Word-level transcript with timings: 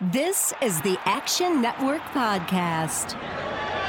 This 0.00 0.54
is 0.62 0.80
the 0.82 0.96
Action 1.06 1.60
Network 1.60 2.00
Podcast. 2.12 3.20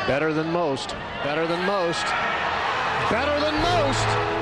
Better 0.07 0.33
than 0.33 0.51
most. 0.51 0.95
Better 1.23 1.45
than 1.45 1.63
most. 1.67 2.03
Better 3.11 3.39
than 3.39 3.53
most. 3.61 4.39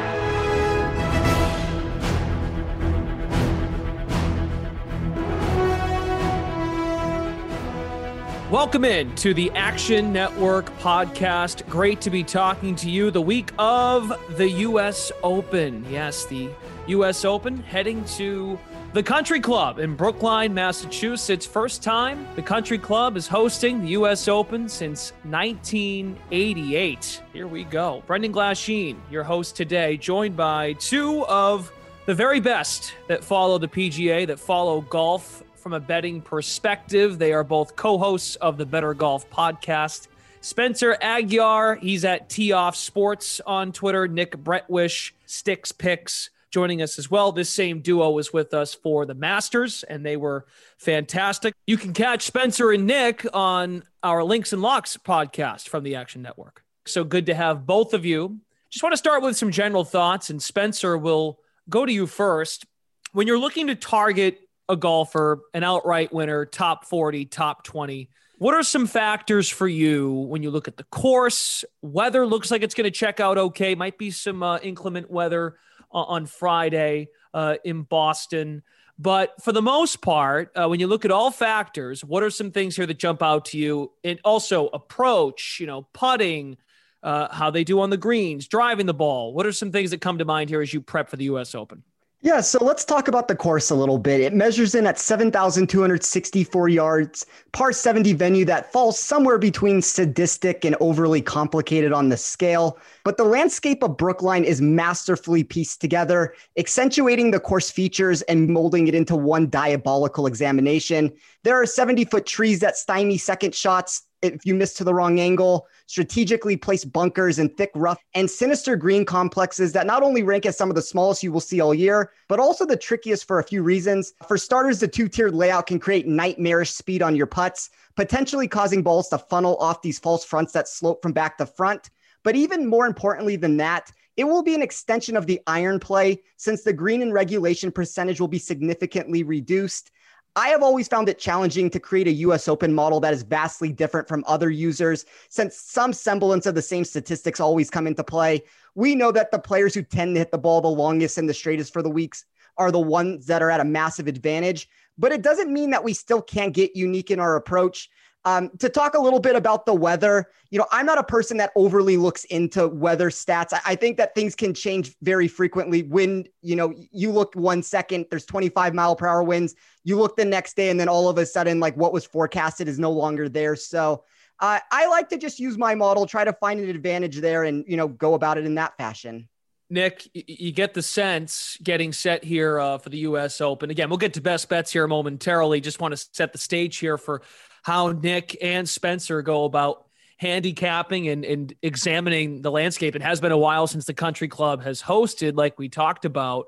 Welcome 8.50 8.86
in 8.86 9.14
to 9.16 9.34
the 9.34 9.52
Action 9.52 10.14
Network 10.14 10.68
podcast. 10.78 11.68
Great 11.68 12.00
to 12.00 12.10
be 12.10 12.24
talking 12.24 12.78
to 12.78 12.90
you 12.90 13.12
the 13.12 13.22
week 13.22 13.52
of 13.60 14.14
the 14.38 14.50
U.S. 14.50 15.12
Open. 15.22 15.86
Yes, 15.90 16.24
the 16.28 16.50
U.S. 16.88 17.26
Open 17.26 17.58
heading 17.58 18.06
to 18.06 18.58
the 18.94 19.04
Country 19.04 19.40
Club 19.40 19.80
in 19.80 19.96
Brookline, 19.96 20.54
Massachusetts. 20.54 21.46
First 21.46 21.84
time 21.84 22.28
the 22.36 22.42
Country 22.42 22.78
Club 22.78 23.18
is 23.18 23.28
hosting 23.28 23.82
the 23.82 23.90
U.S. 23.90 24.28
Open 24.28 24.70
since 24.70 25.12
1988. 25.24 27.22
Here 27.34 27.48
we 27.48 27.64
go. 27.66 28.04
Brendan 28.08 28.32
Glasheen, 28.34 28.98
your 29.12 29.24
host 29.24 29.56
today, 29.56 29.98
joined 29.98 30.38
by 30.38 30.74
two 30.74 31.26
of 31.26 31.72
the 32.06 32.16
very 32.16 32.40
best 32.40 32.94
that 33.08 33.24
follow 33.24 33.58
the 33.58 33.68
PGA, 33.68 34.26
that 34.28 34.40
follow 34.40 34.82
golf 34.82 35.44
from 35.56 35.74
a 35.74 35.80
betting 35.80 36.22
perspective. 36.22 37.20
They 37.20 37.34
are 37.34 37.44
both 37.44 37.76
co 37.76 37.98
hosts 37.98 38.38
of 38.38 38.58
the 38.58 38.66
Bettor 38.66 38.94
Golf 38.94 39.30
podcast. 39.30 40.08
Spencer 40.40 40.98
Aguiar, 41.02 41.78
he's 41.80 42.06
at 42.06 42.30
Tee 42.30 42.54
Off 42.54 42.76
Sports 42.76 43.42
on 43.46 43.74
Twitter. 43.74 44.08
Nick 44.08 44.38
Bretwisch, 44.38 45.12
Sticks 45.26 45.74
Picks 45.74 46.30
joining 46.58 46.82
us 46.82 46.98
as 46.98 47.12
well. 47.12 47.32
This 47.32 47.52
same 47.52 47.82
duo 47.82 48.10
was 48.10 48.34
with 48.34 48.52
us 48.52 48.74
for 48.74 49.06
the 49.06 49.14
Masters, 49.14 49.84
and 49.84 50.04
they 50.04 50.18
were 50.18 50.48
fantastic. 50.80 51.54
You 51.68 51.78
can 51.78 51.94
catch 51.94 52.24
Spencer 52.24 52.72
and 52.72 52.88
Nick 52.88 53.28
on 53.32 53.84
our 54.02 54.24
Links 54.24 54.54
and 54.54 54.62
Locks 54.64 54.98
podcast 54.98 55.70
from 55.70 55.84
the 55.84 55.98
Action 55.98 56.24
Network. 56.24 56.64
So 56.88 57.04
good 57.04 57.28
to 57.28 57.36
have 57.36 57.68
both 57.68 57.94
of 57.94 58.06
you. 58.06 58.40
Just 58.72 58.82
want 58.82 58.94
to 58.94 58.98
start 58.98 59.22
with 59.22 59.38
some 59.38 59.52
general 59.52 59.84
thoughts, 59.84 60.32
and 60.32 60.42
Spencer 60.42 60.98
will 60.98 61.38
go 61.70 61.86
to 61.86 61.94
you 61.94 62.08
first. 62.08 62.66
When 63.12 63.28
you're 63.28 63.38
looking 63.38 63.68
to 63.68 63.76
target 63.76 64.40
a 64.68 64.76
golfer, 64.76 65.42
an 65.54 65.64
outright 65.64 66.12
winner, 66.12 66.48
top 66.48 66.86
40, 66.86 67.26
top 67.26 67.66
20, 67.66 68.10
what 68.40 68.56
are 68.56 68.64
some 68.64 68.88
factors 68.88 69.48
for 69.48 69.68
you 69.68 70.12
when 70.12 70.42
you 70.42 70.50
look 70.50 70.68
at 70.68 70.78
the 70.78 70.86
course? 70.86 71.64
Weather 71.84 72.26
looks 72.26 72.50
like 72.50 72.64
it's 72.64 72.74
going 72.74 72.86
to 72.86 72.90
check 72.90 73.20
out 73.20 73.38
okay. 73.38 73.76
Might 73.76 74.00
be 74.00 74.10
some 74.10 74.42
uh, 74.42 74.58
inclement 74.58 75.12
weather 75.12 75.60
on 75.92 76.26
Friday 76.26 77.10
uh, 77.34 77.56
in 77.64 77.84
Boston. 77.84 78.64
But 79.00 79.42
for 79.44 79.52
the 79.52 79.62
most 79.62 80.02
part, 80.02 80.52
uh, 80.56 80.68
when 80.68 80.80
you 80.80 80.88
look 80.88 81.06
at 81.06 81.12
all 81.12 81.30
factors, 81.30 82.04
what 82.04 82.24
are 82.24 82.30
some 82.32 82.52
things 82.52 82.76
here 82.76 82.86
that 82.86 82.98
jump 82.98 83.22
out 83.22 83.46
to 83.46 83.58
you? 83.58 83.92
And 84.04 84.20
also 84.24 84.68
approach, 84.68 85.58
you 85.60 85.68
know, 85.68 85.84
putting, 85.94 86.58
uh, 87.04 87.34
how 87.34 87.52
they 87.52 87.64
do 87.64 87.80
on 87.80 87.90
the 87.92 87.98
greens, 87.98 88.48
driving 88.48 88.88
the 88.88 88.94
ball. 88.94 89.34
What 89.34 89.46
are 89.46 89.52
some 89.52 89.72
things 89.72 89.92
that 89.92 90.02
come 90.02 90.18
to 90.18 90.26
mind 90.26 90.50
here 90.50 90.62
as 90.62 90.74
you 90.74 90.82
prep 90.82 91.10
for 91.10 91.16
the 91.16 91.26
U.S. 91.26 91.54
Open? 91.54 91.84
Yeah, 92.22 92.42
so 92.42 92.58
let's 92.64 92.84
talk 92.84 93.08
about 93.08 93.28
the 93.28 93.36
course 93.36 93.70
a 93.70 93.76
little 93.76 94.00
bit. 94.00 94.22
It 94.22 94.34
measures 94.34 94.74
in 94.74 94.88
at 94.88 94.98
7,264 94.98 96.68
yards, 96.68 97.28
par 97.52 97.72
70 97.72 98.14
venue 98.14 98.44
that 98.46 98.72
falls 98.72 99.00
somewhere 99.00 99.38
between 99.38 99.84
sadistic 99.84 100.66
and 100.66 100.76
overly 100.80 101.22
complicated 101.22 101.94
on 101.94 102.10
the 102.10 102.18
scale. 102.18 102.80
But 103.04 103.18
the 103.18 103.24
landscape 103.24 103.84
of 103.84 103.98
Brookline 103.98 104.46
is 104.46 104.62
masterfully 104.62 105.44
pieced 105.44 105.80
together, 105.80 106.34
accentuating 106.58 107.30
the 107.30 107.40
course 107.40 107.70
features 107.70 108.24
and 108.24 108.48
molding 108.48 108.88
it 108.88 108.96
into 108.96 109.16
one 109.16 109.48
diabolical 109.48 110.26
examination. 110.26 111.14
There 111.44 111.62
are 111.62 111.68
70 111.68 112.06
foot 112.06 112.26
trees 112.26 112.62
that 112.62 112.78
stymie 112.78 113.20
second 113.20 113.54
shots, 113.54 114.07
if 114.22 114.46
you 114.46 114.56
miss 114.56 114.74
to 114.76 114.84
the 114.84 114.94
wrong 114.94 115.20
angle, 115.20 115.68
strategically 115.86 116.58
placed 116.58 116.92
bunkers 116.92 117.40
and 117.40 117.56
thick, 117.56 117.72
rough, 117.76 118.00
and 118.14 118.30
sinister 118.30 118.76
green 118.76 119.06
complexes 119.06 119.74
that 119.74 119.88
not 119.88 120.04
only 120.04 120.24
rank 120.24 120.46
as 120.46 120.58
some 120.58 120.70
of 120.70 120.76
the 120.76 120.82
smallest 120.82 121.24
you 121.24 121.32
will 121.32 121.40
see 121.40 121.62
all 121.62 121.74
year, 121.74 122.12
but 122.28 122.40
also 122.40 122.66
the 122.66 122.78
trickiest 122.78 123.26
for 123.26 123.40
a 123.40 123.44
few 123.44 123.64
reasons. 123.64 124.14
For 124.28 124.38
starters, 124.38 124.80
the 124.80 124.88
two 124.88 125.08
tiered 125.08 125.36
layout 125.36 125.68
can 125.68 125.80
create 125.80 126.08
nightmarish 126.08 126.72
speed 126.72 127.02
on 127.02 127.16
your 127.16 127.28
putts, 127.28 127.70
potentially 127.96 128.48
causing 128.48 128.84
balls 128.84 129.10
to 129.10 129.18
funnel 129.18 129.58
off 129.58 129.82
these 129.82 130.00
false 130.00 130.26
fronts 130.26 130.54
that 130.54 130.68
slope 130.68 131.02
from 131.02 131.14
back 131.14 131.38
to 131.38 131.46
front. 131.46 131.90
But 132.24 132.36
even 132.36 132.68
more 132.68 132.86
importantly 132.86 133.36
than 133.36 133.58
that, 133.58 133.92
it 134.18 134.24
will 134.24 134.42
be 134.42 134.56
an 134.56 134.64
extension 134.64 135.16
of 135.16 135.28
the 135.28 135.40
iron 135.46 135.80
play 135.80 136.24
since 136.38 136.64
the 136.64 136.74
green 136.74 137.04
and 137.04 137.14
regulation 137.14 137.72
percentage 137.72 138.20
will 138.20 138.28
be 138.28 138.40
significantly 138.40 139.22
reduced. 139.22 139.92
I 140.38 140.50
have 140.50 140.62
always 140.62 140.88
found 140.88 141.10
it 141.10 141.18
challenging 141.18 141.68
to 141.72 141.80
create 141.80 142.08
a 142.08 142.12
US 142.12 142.48
Open 142.48 142.72
model 142.72 143.00
that 143.00 143.12
is 143.12 143.24
vastly 143.24 143.72
different 143.72 144.08
from 144.08 144.24
other 144.28 144.52
users 144.52 145.04
since 145.30 145.58
some 145.58 145.92
semblance 145.92 146.46
of 146.46 146.54
the 146.54 146.62
same 146.62 146.86
statistics 146.86 147.40
always 147.40 147.72
come 147.72 147.88
into 147.88 148.04
play. 148.04 148.44
We 148.76 148.94
know 148.94 149.12
that 149.14 149.32
the 149.32 149.40
players 149.40 149.74
who 149.74 149.82
tend 149.82 150.14
to 150.14 150.20
hit 150.20 150.30
the 150.30 150.38
ball 150.38 150.62
the 150.62 150.68
longest 150.68 151.18
and 151.18 151.28
the 151.28 151.34
straightest 151.34 151.74
for 151.74 151.82
the 151.82 151.90
weeks 151.90 152.24
are 152.56 152.72
the 152.72 152.78
ones 152.78 153.26
that 153.26 153.42
are 153.42 153.50
at 153.50 153.62
a 153.62 153.66
massive 153.66 154.06
advantage, 154.06 154.70
but 154.96 155.12
it 155.12 155.24
doesn't 155.24 155.52
mean 155.52 155.72
that 155.72 155.84
we 155.84 155.94
still 155.94 156.22
can't 156.22 156.54
get 156.54 156.76
unique 156.76 157.10
in 157.10 157.20
our 157.20 157.36
approach. 157.36 157.90
Um, 158.28 158.50
to 158.58 158.68
talk 158.68 158.94
a 158.94 159.00
little 159.00 159.22
bit 159.22 159.38
about 159.38 159.66
the 159.66 159.74
weather, 159.74 160.28
you 160.50 160.60
know, 160.60 160.66
I'm 160.70 160.86
not 160.86 160.98
a 160.98 161.04
person 161.04 161.38
that 161.38 161.52
overly 161.56 161.96
looks 161.96 162.26
into 162.26 162.68
weather 162.68 163.10
stats. 163.10 163.54
I, 163.54 163.62
I, 163.66 163.76
think 163.76 163.96
that 163.96 164.16
things 164.16 164.36
can 164.36 164.54
change 164.54 164.94
very 165.02 165.30
frequently. 165.30 165.84
When, 165.84 166.26
you 166.42 166.58
know, 166.58 166.74
you 166.92 167.10
look 167.10 167.34
one 167.36 167.64
second, 167.64 168.08
there's 168.10 168.26
25 168.26 168.74
mile 168.74 168.98
per 168.98 169.08
hour 169.08 169.24
winds. 169.24 169.56
You 169.86 169.98
look 169.98 170.18
the 170.18 170.26
next 170.26 170.58
day, 170.58 170.70
and 170.70 170.78
then 170.78 170.90
all 170.90 171.08
of 171.08 171.18
a 171.18 171.26
sudden, 171.26 171.62
like 171.62 171.78
what 171.78 171.94
was 171.94 172.06
forecasted 172.06 172.68
is 172.68 172.78
no 172.78 172.92
longer 172.92 173.30
there. 173.30 173.56
So 173.56 174.04
uh, 174.42 174.60
I 174.74 174.88
like 174.88 175.08
to 175.10 175.18
just 175.18 175.40
use 175.40 175.58
my 175.58 175.74
model, 175.74 176.06
try 176.06 176.26
to 176.26 176.34
find 176.34 176.60
an 176.60 176.68
advantage 176.68 177.22
there, 177.22 177.46
and, 177.46 177.64
you 177.66 177.78
know, 177.78 177.88
go 177.88 178.14
about 178.14 178.38
it 178.38 178.46
in 178.46 178.56
that 178.56 178.76
fashion. 178.76 179.30
Nick, 179.70 180.08
you 180.14 180.52
get 180.52 180.74
the 180.74 180.82
sense 180.82 181.58
getting 181.62 181.92
set 181.92 182.24
here 182.24 182.60
uh, 182.60 182.78
for 182.78 182.90
the 182.90 183.00
U.S. 183.00 183.42
Open. 183.42 183.70
Again, 183.70 183.90
we'll 183.90 183.98
get 183.98 184.14
to 184.14 184.22
best 184.22 184.48
bets 184.48 184.72
here 184.72 184.88
momentarily. 184.88 185.60
Just 185.60 185.82
want 185.82 185.94
to 185.94 186.08
set 186.14 186.32
the 186.32 186.38
stage 186.38 186.78
here 186.78 186.98
for 186.98 187.22
how 187.64 187.92
Nick 187.92 188.38
and 188.42 188.68
Spencer 188.68 189.22
go 189.22 189.46
about 189.46 189.86
handicapping 190.18 191.08
and, 191.10 191.24
and 191.24 191.54
examining 191.62 192.42
the 192.42 192.52
landscape. 192.52 192.96
It 192.96 193.04
has 193.04 193.22
been 193.22 193.32
a 193.32 193.38
while 193.38 193.68
since 193.68 193.86
the 193.86 193.94
country 193.94 194.28
club 194.28 194.64
has 194.64 194.82
hosted, 194.82 195.36
like 195.36 195.60
we 195.60 195.70
talked 195.70 196.06
about, 196.06 196.48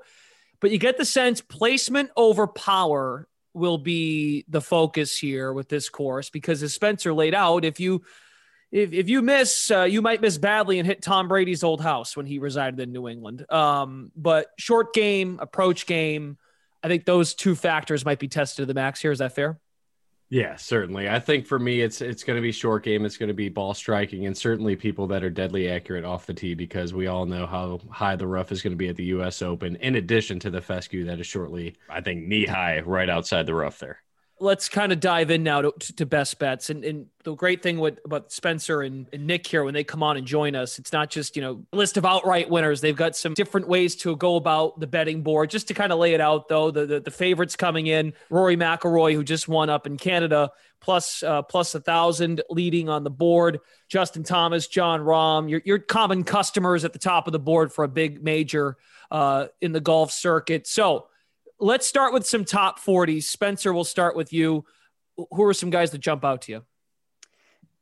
but 0.60 0.70
you 0.70 0.78
get 0.78 0.98
the 0.98 1.04
sense 1.04 1.40
placement 1.40 2.10
over 2.16 2.46
power 2.46 3.28
will 3.54 3.78
be 3.78 4.44
the 4.48 4.60
focus 4.60 5.16
here 5.16 5.52
with 5.52 5.68
this 5.68 5.88
course 5.88 6.30
because 6.30 6.62
as 6.62 6.74
Spencer 6.74 7.12
laid 7.12 7.34
out, 7.34 7.64
if 7.64 7.80
you 7.80 8.02
if, 8.72 8.92
if 8.92 9.08
you 9.08 9.20
miss, 9.20 9.70
uh, 9.70 9.82
you 9.82 10.00
might 10.00 10.20
miss 10.20 10.38
badly 10.38 10.78
and 10.78 10.86
hit 10.86 11.02
Tom 11.02 11.26
Brady's 11.26 11.64
old 11.64 11.80
house 11.80 12.16
when 12.16 12.26
he 12.26 12.38
resided 12.38 12.78
in 12.78 12.92
New 12.92 13.08
England. 13.08 13.50
Um, 13.50 14.12
but 14.14 14.46
short 14.58 14.94
game, 14.94 15.38
approach 15.40 15.86
game, 15.86 16.38
I 16.82 16.86
think 16.86 17.04
those 17.04 17.34
two 17.34 17.56
factors 17.56 18.04
might 18.04 18.20
be 18.20 18.28
tested 18.28 18.62
to 18.62 18.66
the 18.66 18.74
max 18.74 19.00
here. 19.00 19.10
Is 19.10 19.18
that 19.18 19.34
fair? 19.34 19.58
Yeah, 20.32 20.54
certainly. 20.56 21.08
I 21.08 21.18
think 21.18 21.46
for 21.46 21.58
me, 21.58 21.80
it's 21.80 22.00
it's 22.00 22.22
going 22.22 22.36
to 22.36 22.42
be 22.42 22.52
short 22.52 22.84
game. 22.84 23.04
It's 23.04 23.16
going 23.16 23.28
to 23.28 23.34
be 23.34 23.48
ball 23.48 23.74
striking, 23.74 24.26
and 24.26 24.36
certainly 24.36 24.76
people 24.76 25.08
that 25.08 25.24
are 25.24 25.30
deadly 25.30 25.68
accurate 25.68 26.04
off 26.04 26.26
the 26.26 26.34
tee 26.34 26.54
because 26.54 26.94
we 26.94 27.08
all 27.08 27.26
know 27.26 27.46
how 27.46 27.80
high 27.90 28.14
the 28.14 28.28
rough 28.28 28.52
is 28.52 28.62
going 28.62 28.72
to 28.72 28.76
be 28.76 28.88
at 28.88 28.94
the 28.96 29.04
U.S. 29.06 29.42
Open. 29.42 29.74
In 29.76 29.96
addition 29.96 30.38
to 30.40 30.50
the 30.50 30.60
fescue 30.62 31.04
that 31.06 31.18
is 31.20 31.26
shortly, 31.26 31.76
I 31.88 32.00
think, 32.00 32.26
knee 32.26 32.46
high 32.46 32.80
right 32.80 33.10
outside 33.10 33.46
the 33.46 33.54
rough 33.54 33.80
there 33.80 34.02
let's 34.40 34.70
kind 34.70 34.90
of 34.90 35.00
dive 35.00 35.30
in 35.30 35.42
now 35.42 35.62
to, 35.62 35.72
to 35.96 36.06
best 36.06 36.38
bets. 36.38 36.70
And, 36.70 36.84
and, 36.84 37.06
the 37.22 37.34
great 37.34 37.62
thing 37.62 37.78
with 37.78 37.98
about 38.06 38.32
Spencer 38.32 38.80
and, 38.80 39.06
and, 39.12 39.26
Nick 39.26 39.46
here 39.46 39.62
when 39.62 39.74
they 39.74 39.84
come 39.84 40.02
on 40.02 40.16
and 40.16 40.26
join 40.26 40.56
us, 40.56 40.78
it's 40.78 40.90
not 40.90 41.10
just 41.10 41.36
you 41.36 41.42
know 41.42 41.66
list 41.70 41.98
of 41.98 42.06
outright 42.06 42.48
winners. 42.48 42.80
They've 42.80 42.96
got 42.96 43.14
some 43.14 43.34
different 43.34 43.68
ways 43.68 43.94
to 43.96 44.16
go 44.16 44.36
about 44.36 44.80
the 44.80 44.86
betting 44.86 45.22
board. 45.22 45.50
Just 45.50 45.68
to 45.68 45.74
kind 45.74 45.92
of 45.92 45.98
lay 45.98 46.14
it 46.14 46.22
out, 46.22 46.48
though, 46.48 46.70
the 46.70 46.86
the, 46.86 47.00
the 47.00 47.10
favorites 47.10 47.56
coming 47.56 47.88
in: 47.88 48.14
Rory 48.30 48.56
McIlroy, 48.56 49.12
who 49.12 49.22
just 49.22 49.48
won 49.48 49.68
up 49.68 49.86
in 49.86 49.98
Canada, 49.98 50.50
plus 50.80 51.22
uh, 51.22 51.42
plus 51.42 51.74
a 51.74 51.80
thousand, 51.80 52.40
leading 52.48 52.88
on 52.88 53.04
the 53.04 53.10
board. 53.10 53.60
Justin 53.86 54.22
Thomas, 54.22 54.66
Jon 54.66 55.00
Rahm, 55.00 55.50
your 55.50 55.60
your 55.66 55.78
common 55.78 56.24
customers 56.24 56.86
at 56.86 56.94
the 56.94 56.98
top 56.98 57.26
of 57.26 57.34
the 57.34 57.38
board 57.38 57.70
for 57.70 57.84
a 57.84 57.88
big 57.88 58.24
major 58.24 58.78
uh, 59.10 59.48
in 59.60 59.72
the 59.72 59.80
golf 59.80 60.10
circuit. 60.10 60.66
So 60.66 61.08
let's 61.60 61.86
start 61.86 62.12
with 62.12 62.26
some 62.26 62.44
top 62.44 62.80
40s. 62.80 63.24
Spencer, 63.24 63.72
we'll 63.72 63.84
start 63.84 64.16
with 64.16 64.32
you. 64.32 64.64
Who 65.16 65.44
are 65.44 65.54
some 65.54 65.70
guys 65.70 65.90
that 65.90 65.98
jump 65.98 66.24
out 66.24 66.42
to 66.42 66.52
you? 66.52 66.62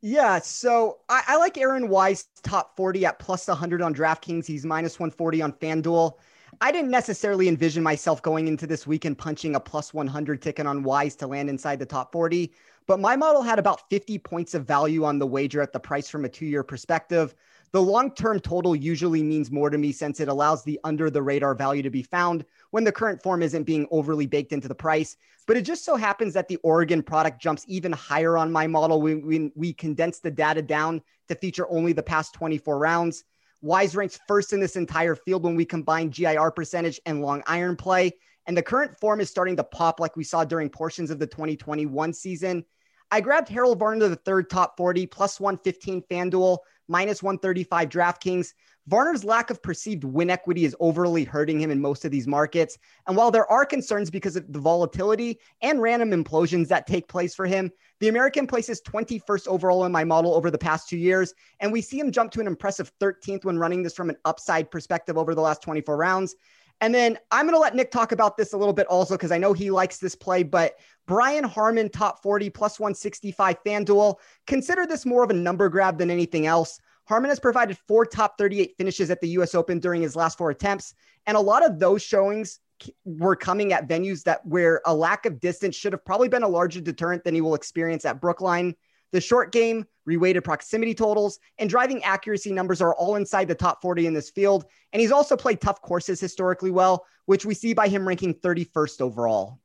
Yeah, 0.01 0.39
so 0.39 0.99
I, 1.09 1.23
I 1.27 1.37
like 1.37 1.57
Aaron 1.57 1.89
Wise 1.89 2.27
top 2.43 2.75
40 2.77 3.05
at 3.05 3.19
plus 3.19 3.47
100 3.47 3.81
on 3.81 3.93
DraftKings. 3.93 4.45
He's 4.45 4.65
minus 4.65 4.99
140 4.99 5.41
on 5.41 5.53
FanDuel. 5.53 6.13
I 6.61 6.71
didn't 6.71 6.91
necessarily 6.91 7.47
envision 7.47 7.83
myself 7.83 8.21
going 8.21 8.47
into 8.47 8.65
this 8.65 8.87
weekend 8.87 9.17
punching 9.17 9.55
a 9.55 9.59
plus 9.59 9.93
100 9.93 10.41
ticket 10.41 10.65
on 10.65 10.83
Wise 10.83 11.15
to 11.17 11.27
land 11.27 11.49
inside 11.49 11.79
the 11.79 11.85
top 11.85 12.11
40, 12.11 12.51
but 12.87 12.99
my 12.99 13.15
model 13.15 13.41
had 13.41 13.59
about 13.59 13.89
50 13.89 14.17
points 14.19 14.53
of 14.53 14.65
value 14.65 15.03
on 15.03 15.19
the 15.19 15.27
wager 15.27 15.61
at 15.61 15.73
the 15.73 15.79
price 15.79 16.09
from 16.09 16.25
a 16.25 16.29
two 16.29 16.45
year 16.45 16.63
perspective. 16.63 17.35
The 17.71 17.81
long 17.81 18.11
term 18.15 18.39
total 18.39 18.75
usually 18.75 19.21
means 19.21 19.51
more 19.51 19.69
to 19.69 19.77
me 19.77 19.91
since 19.91 20.19
it 20.19 20.27
allows 20.27 20.63
the 20.63 20.79
under 20.83 21.09
the 21.09 21.21
radar 21.21 21.53
value 21.53 21.83
to 21.83 21.89
be 21.89 22.01
found 22.01 22.45
when 22.71 22.83
the 22.83 22.91
current 22.91 23.21
form 23.21 23.43
isn't 23.43 23.63
being 23.63 23.87
overly 23.91 24.25
baked 24.25 24.53
into 24.53 24.67
the 24.67 24.75
price. 24.75 25.15
But 25.45 25.57
it 25.57 25.61
just 25.61 25.85
so 25.85 25.95
happens 25.95 26.33
that 26.33 26.47
the 26.47 26.57
Oregon 26.57 27.03
product 27.03 27.41
jumps 27.41 27.65
even 27.67 27.91
higher 27.91 28.37
on 28.37 28.51
my 28.51 28.65
model 28.65 29.01
when 29.01 29.25
we, 29.25 29.51
we 29.55 29.73
condense 29.73 30.19
the 30.19 30.31
data 30.31 30.61
down 30.61 31.01
to 31.27 31.35
feature 31.35 31.69
only 31.69 31.93
the 31.93 32.03
past 32.03 32.33
24 32.33 32.77
rounds. 32.77 33.23
Wise 33.61 33.95
ranks 33.95 34.19
first 34.27 34.53
in 34.53 34.59
this 34.59 34.75
entire 34.75 35.15
field 35.15 35.43
when 35.43 35.55
we 35.55 35.65
combine 35.65 36.09
GIR 36.09 36.51
percentage 36.51 36.99
and 37.05 37.21
long 37.21 37.43
iron 37.45 37.75
play. 37.75 38.11
And 38.47 38.57
the 38.57 38.63
current 38.63 38.97
form 38.99 39.19
is 39.21 39.29
starting 39.29 39.57
to 39.57 39.63
pop 39.63 39.99
like 39.99 40.15
we 40.15 40.23
saw 40.23 40.43
during 40.43 40.69
portions 40.69 41.11
of 41.11 41.19
the 41.19 41.27
2021 41.27 42.13
season. 42.13 42.65
I 43.11 43.21
grabbed 43.21 43.49
Harold 43.49 43.79
Varner, 43.79 44.07
the 44.07 44.15
third 44.15 44.49
top 44.49 44.77
40, 44.77 45.07
plus 45.07 45.39
115 45.39 46.03
FanDuel, 46.09 46.59
minus 46.89 47.23
135 47.23 47.89
DraftKings. 47.89 48.53
Varner's 48.89 49.23
lack 49.23 49.51
of 49.51 49.61
perceived 49.61 50.03
win 50.03 50.31
equity 50.31 50.65
is 50.65 50.75
overly 50.79 51.23
hurting 51.23 51.61
him 51.61 51.69
in 51.69 51.79
most 51.79 52.03
of 52.05 52.11
these 52.11 52.27
markets. 52.27 52.77
And 53.07 53.15
while 53.15 53.29
there 53.29 53.49
are 53.51 53.65
concerns 53.65 54.09
because 54.09 54.35
of 54.35 54.51
the 54.51 54.59
volatility 54.59 55.39
and 55.61 55.81
random 55.81 56.11
implosions 56.11 56.67
that 56.69 56.87
take 56.87 57.07
place 57.07 57.35
for 57.35 57.45
him, 57.45 57.71
the 57.99 58.07
American 58.07 58.47
places 58.47 58.81
21st 58.81 59.47
overall 59.47 59.85
in 59.85 59.91
my 59.91 60.03
model 60.03 60.33
over 60.33 60.49
the 60.49 60.57
past 60.57 60.89
two 60.89 60.97
years. 60.97 61.33
And 61.59 61.71
we 61.71 61.81
see 61.81 61.99
him 61.99 62.11
jump 62.11 62.31
to 62.31 62.41
an 62.41 62.47
impressive 62.47 62.91
13th 62.99 63.45
when 63.45 63.59
running 63.59 63.83
this 63.83 63.93
from 63.93 64.09
an 64.09 64.17
upside 64.25 64.71
perspective 64.71 65.17
over 65.17 65.35
the 65.35 65.41
last 65.41 65.61
24 65.61 65.95
rounds. 65.95 66.35
And 66.81 66.95
then 66.95 67.17
I'm 67.31 67.45
going 67.45 67.55
to 67.55 67.59
let 67.59 67.75
Nick 67.75 67.91
talk 67.91 68.11
about 68.11 68.37
this 68.37 68.53
a 68.53 68.57
little 68.57 68.73
bit 68.73 68.87
also 68.87 69.15
because 69.15 69.31
I 69.31 69.37
know 69.37 69.53
he 69.53 69.69
likes 69.69 69.97
this 69.97 70.15
play. 70.15 70.43
But 70.43 70.75
Brian 71.07 71.43
Harman, 71.43 71.89
top 71.89 72.21
40, 72.21 72.49
plus 72.49 72.79
165 72.79 73.57
FanDuel. 73.65 74.15
Consider 74.47 74.85
this 74.85 75.05
more 75.05 75.23
of 75.23 75.29
a 75.29 75.33
number 75.33 75.67
grab 75.69 75.97
than 75.97 76.09
anything 76.09 76.45
else. 76.45 76.79
Harman 77.05 77.29
has 77.29 77.39
provided 77.39 77.77
four 77.87 78.05
top 78.05 78.37
38 78.37 78.75
finishes 78.77 79.09
at 79.09 79.19
the 79.19 79.29
US 79.29 79.55
Open 79.55 79.79
during 79.79 80.01
his 80.01 80.15
last 80.15 80.37
four 80.37 80.51
attempts. 80.51 80.93
And 81.25 81.35
a 81.35 81.41
lot 81.41 81.65
of 81.65 81.79
those 81.79 82.03
showings 82.03 82.59
were 83.03 83.35
coming 83.35 83.73
at 83.73 83.89
venues 83.89 84.23
that 84.23 84.45
where 84.45 84.81
a 84.85 84.93
lack 84.93 85.25
of 85.25 85.39
distance 85.39 85.75
should 85.75 85.91
have 85.91 86.05
probably 86.05 86.29
been 86.29 86.43
a 86.43 86.47
larger 86.47 86.79
deterrent 86.79 87.23
than 87.23 87.33
he 87.33 87.41
will 87.41 87.55
experience 87.55 88.05
at 88.05 88.21
Brookline. 88.21 88.75
The 89.11 89.21
short 89.21 89.51
game, 89.51 89.85
reweighted 90.07 90.43
proximity 90.43 90.93
totals, 90.93 91.39
and 91.57 91.69
driving 91.69 92.03
accuracy 92.03 92.51
numbers 92.51 92.81
are 92.81 92.93
all 92.95 93.15
inside 93.15 93.47
the 93.47 93.55
top 93.55 93.81
40 93.81 94.07
in 94.07 94.13
this 94.13 94.29
field. 94.29 94.65
And 94.93 95.01
he's 95.01 95.11
also 95.11 95.35
played 95.35 95.61
tough 95.61 95.81
courses 95.81 96.19
historically 96.19 96.71
well, 96.71 97.05
which 97.25 97.45
we 97.45 97.53
see 97.53 97.73
by 97.73 97.87
him 97.87 98.07
ranking 98.07 98.33
31st 98.33 99.01
overall. 99.01 99.59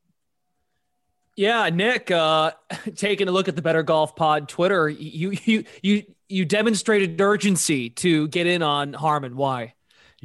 Yeah, 1.37 1.69
Nick, 1.71 2.11
uh, 2.11 2.53
taking 2.95 3.29
a 3.29 3.33
look 3.33 3.49
at 3.49 3.57
the 3.57 3.63
Bettor 3.63 3.83
Golf 3.83 4.15
Pod 4.15 4.49
Twitter, 4.49 4.89
you 4.89 5.33
you 5.45 5.65
you 5.83 6.03
you 6.29 6.45
demonstrated 6.45 7.21
urgency 7.21 7.91
to 7.91 8.29
get 8.29 8.47
in 8.47 8.63
on 8.63 8.93
Harman. 8.93 9.37
Why? 9.37 9.75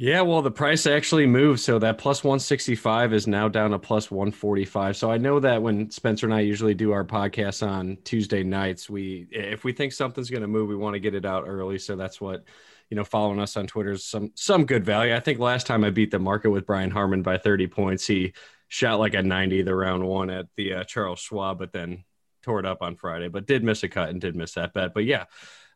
Yeah, 0.02 0.22
well, 0.22 0.40
the 0.40 0.50
price 0.50 0.86
actually 0.86 1.26
moved, 1.26 1.60
so 1.60 1.78
that 1.78 1.98
plus 1.98 2.24
165 2.24 3.12
is 3.12 3.26
now 3.26 3.48
down 3.48 3.72
to 3.72 3.78
plus 3.78 4.10
145. 4.10 4.96
So 4.96 5.10
I 5.10 5.18
know 5.18 5.38
that 5.40 5.60
when 5.60 5.90
Spencer 5.90 6.24
and 6.24 6.32
I 6.32 6.40
usually 6.40 6.72
do 6.72 6.92
our 6.92 7.04
podcasts 7.04 7.62
on 7.62 7.98
Tuesday 8.02 8.42
nights, 8.42 8.88
we 8.88 9.26
if 9.30 9.62
we 9.62 9.74
think 9.74 9.92
something's 9.92 10.30
going 10.30 10.40
to 10.40 10.48
move, 10.48 10.70
we 10.70 10.74
want 10.74 10.94
to 10.94 11.00
get 11.00 11.14
it 11.14 11.26
out 11.26 11.44
early. 11.46 11.78
So 11.78 11.96
that's 11.96 12.18
what 12.18 12.44
you 12.88 12.96
know, 12.96 13.04
following 13.04 13.38
us 13.40 13.58
on 13.58 13.66
Twitter 13.66 13.90
is 13.90 14.02
some 14.02 14.32
some 14.36 14.64
good 14.64 14.86
value. 14.86 15.14
I 15.14 15.20
think 15.20 15.38
last 15.38 15.66
time 15.66 15.84
I 15.84 15.90
beat 15.90 16.10
the 16.10 16.18
market 16.18 16.48
with 16.48 16.64
Brian 16.64 16.90
Harman 16.90 17.20
by 17.20 17.36
30 17.36 17.66
points, 17.66 18.06
he 18.06 18.32
shot 18.68 19.00
like 19.00 19.12
a 19.12 19.22
90 19.22 19.60
the 19.60 19.74
round 19.74 20.02
one 20.08 20.30
at 20.30 20.46
the 20.56 20.76
uh, 20.76 20.84
Charles 20.84 21.20
Schwab, 21.20 21.58
but 21.58 21.72
then 21.72 22.04
tore 22.42 22.58
it 22.58 22.64
up 22.64 22.80
on 22.80 22.96
Friday, 22.96 23.28
but 23.28 23.46
did 23.46 23.62
miss 23.62 23.82
a 23.82 23.88
cut 23.90 24.08
and 24.08 24.18
did 24.18 24.34
miss 24.34 24.54
that 24.54 24.72
bet. 24.72 24.94
But 24.94 25.04
yeah, 25.04 25.26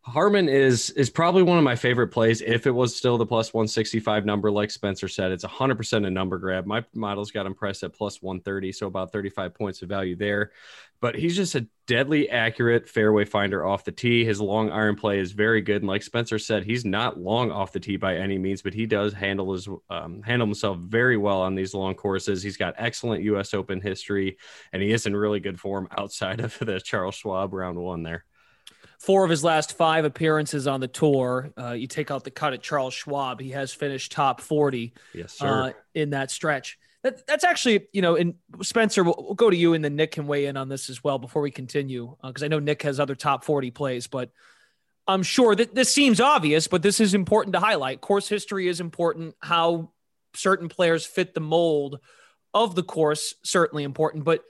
Harman 0.06 0.50
is 0.50 0.90
is 0.90 1.08
probably 1.08 1.42
one 1.42 1.56
of 1.56 1.64
my 1.64 1.76
favorite 1.76 2.08
plays. 2.08 2.42
If 2.42 2.66
it 2.66 2.70
was 2.70 2.94
still 2.94 3.16
the 3.16 3.24
plus 3.24 3.54
165 3.54 4.26
number, 4.26 4.50
like 4.50 4.70
Spencer 4.70 5.08
said, 5.08 5.32
it's 5.32 5.46
100% 5.46 6.06
a 6.06 6.10
number 6.10 6.36
grab. 6.36 6.66
My 6.66 6.84
models 6.92 7.30
got 7.30 7.46
impressed 7.46 7.82
at 7.84 7.94
plus 7.94 8.20
130, 8.20 8.70
so 8.72 8.86
about 8.86 9.12
35 9.12 9.54
points 9.54 9.80
of 9.80 9.88
value 9.88 10.14
there. 10.14 10.52
But 11.00 11.14
he's 11.14 11.34
just 11.34 11.54
a 11.54 11.66
deadly 11.86 12.28
accurate 12.28 12.86
fairway 12.86 13.24
finder 13.24 13.64
off 13.64 13.84
the 13.84 13.92
tee. 13.92 14.26
His 14.26 14.42
long 14.42 14.70
iron 14.70 14.94
play 14.94 15.20
is 15.20 15.32
very 15.32 15.62
good, 15.62 15.80
and 15.80 15.88
like 15.88 16.02
Spencer 16.02 16.38
said, 16.38 16.64
he's 16.64 16.84
not 16.84 17.18
long 17.18 17.50
off 17.50 17.72
the 17.72 17.80
tee 17.80 17.96
by 17.96 18.16
any 18.16 18.36
means, 18.36 18.60
but 18.60 18.74
he 18.74 18.84
does 18.84 19.14
handle 19.14 19.54
his 19.54 19.66
um, 19.88 20.20
handle 20.22 20.46
himself 20.46 20.76
very 20.80 21.16
well 21.16 21.40
on 21.40 21.54
these 21.54 21.72
long 21.72 21.94
courses. 21.94 22.42
He's 22.42 22.58
got 22.58 22.74
excellent 22.76 23.24
U.S. 23.24 23.54
Open 23.54 23.80
history, 23.80 24.36
and 24.70 24.82
he 24.82 24.92
is 24.92 25.06
in 25.06 25.16
really 25.16 25.40
good 25.40 25.58
form 25.58 25.88
outside 25.96 26.40
of 26.40 26.58
the 26.60 26.78
Charles 26.78 27.14
Schwab 27.14 27.54
round 27.54 27.78
one 27.78 28.02
there 28.02 28.26
four 29.04 29.22
of 29.24 29.30
his 29.30 29.44
last 29.44 29.76
five 29.76 30.04
appearances 30.04 30.66
on 30.66 30.80
the 30.80 30.88
tour. 30.88 31.52
Uh, 31.58 31.72
you 31.72 31.86
take 31.86 32.10
out 32.10 32.24
the 32.24 32.30
cut 32.30 32.54
at 32.54 32.62
Charles 32.62 32.94
Schwab, 32.94 33.40
he 33.40 33.50
has 33.50 33.72
finished 33.72 34.12
top 34.12 34.40
40 34.40 34.94
yes, 35.12 35.40
uh, 35.42 35.72
in 35.94 36.10
that 36.10 36.30
stretch. 36.30 36.78
That, 37.02 37.26
that's 37.26 37.44
actually, 37.44 37.88
you 37.92 38.00
know, 38.00 38.16
and 38.16 38.34
Spencer, 38.62 39.04
we'll, 39.04 39.16
we'll, 39.18 39.34
go 39.34 39.50
to 39.50 39.56
you 39.56 39.74
and 39.74 39.84
then 39.84 39.94
Nick 39.94 40.12
can 40.12 40.26
weigh 40.26 40.46
in 40.46 40.56
on 40.56 40.70
this 40.70 40.88
as 40.88 41.04
well 41.04 41.18
before 41.18 41.42
we 41.42 41.50
continue, 41.50 42.16
because 42.22 42.42
uh, 42.42 42.46
I 42.46 42.48
know 42.48 42.60
Nick 42.60 42.80
has 42.82 42.98
other 42.98 43.14
top 43.14 43.44
40 43.44 43.70
plays, 43.72 44.06
but 44.06 44.30
I'm 45.06 45.22
sure 45.22 45.54
that 45.54 45.74
this 45.74 45.92
seems 45.92 46.18
obvious, 46.18 46.66
but 46.66 46.80
this 46.80 46.98
is 46.98 47.12
important 47.12 47.52
to 47.52 47.60
highlight. 47.60 48.00
Course 48.00 48.26
history 48.26 48.68
is 48.68 48.80
important. 48.80 49.34
How 49.40 49.92
certain 50.34 50.70
players 50.70 51.04
fit 51.04 51.34
the 51.34 51.40
mold 51.40 52.00
of 52.54 52.74
the 52.74 52.82
course, 52.82 53.34
certainly 53.42 53.84
important. 53.84 54.24
But 54.24 54.42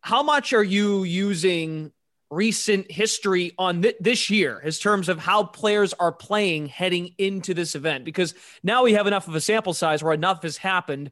how 0.00 0.24
much 0.24 0.52
are 0.52 0.64
you 0.64 1.04
using 1.04 1.92
recent 2.32 2.90
history 2.90 3.52
on 3.58 3.82
th- 3.82 3.96
this 4.00 4.30
year 4.30 4.58
in 4.60 4.72
terms 4.72 5.10
of 5.10 5.18
how 5.18 5.44
players 5.44 5.92
are 5.94 6.10
playing 6.10 6.66
heading 6.66 7.14
into 7.18 7.52
this 7.52 7.74
event 7.74 8.06
because 8.06 8.34
now 8.62 8.82
we 8.82 8.94
have 8.94 9.06
enough 9.06 9.28
of 9.28 9.34
a 9.34 9.40
sample 9.40 9.74
size 9.74 10.02
where 10.02 10.14
enough 10.14 10.42
has 10.42 10.56
happened 10.56 11.10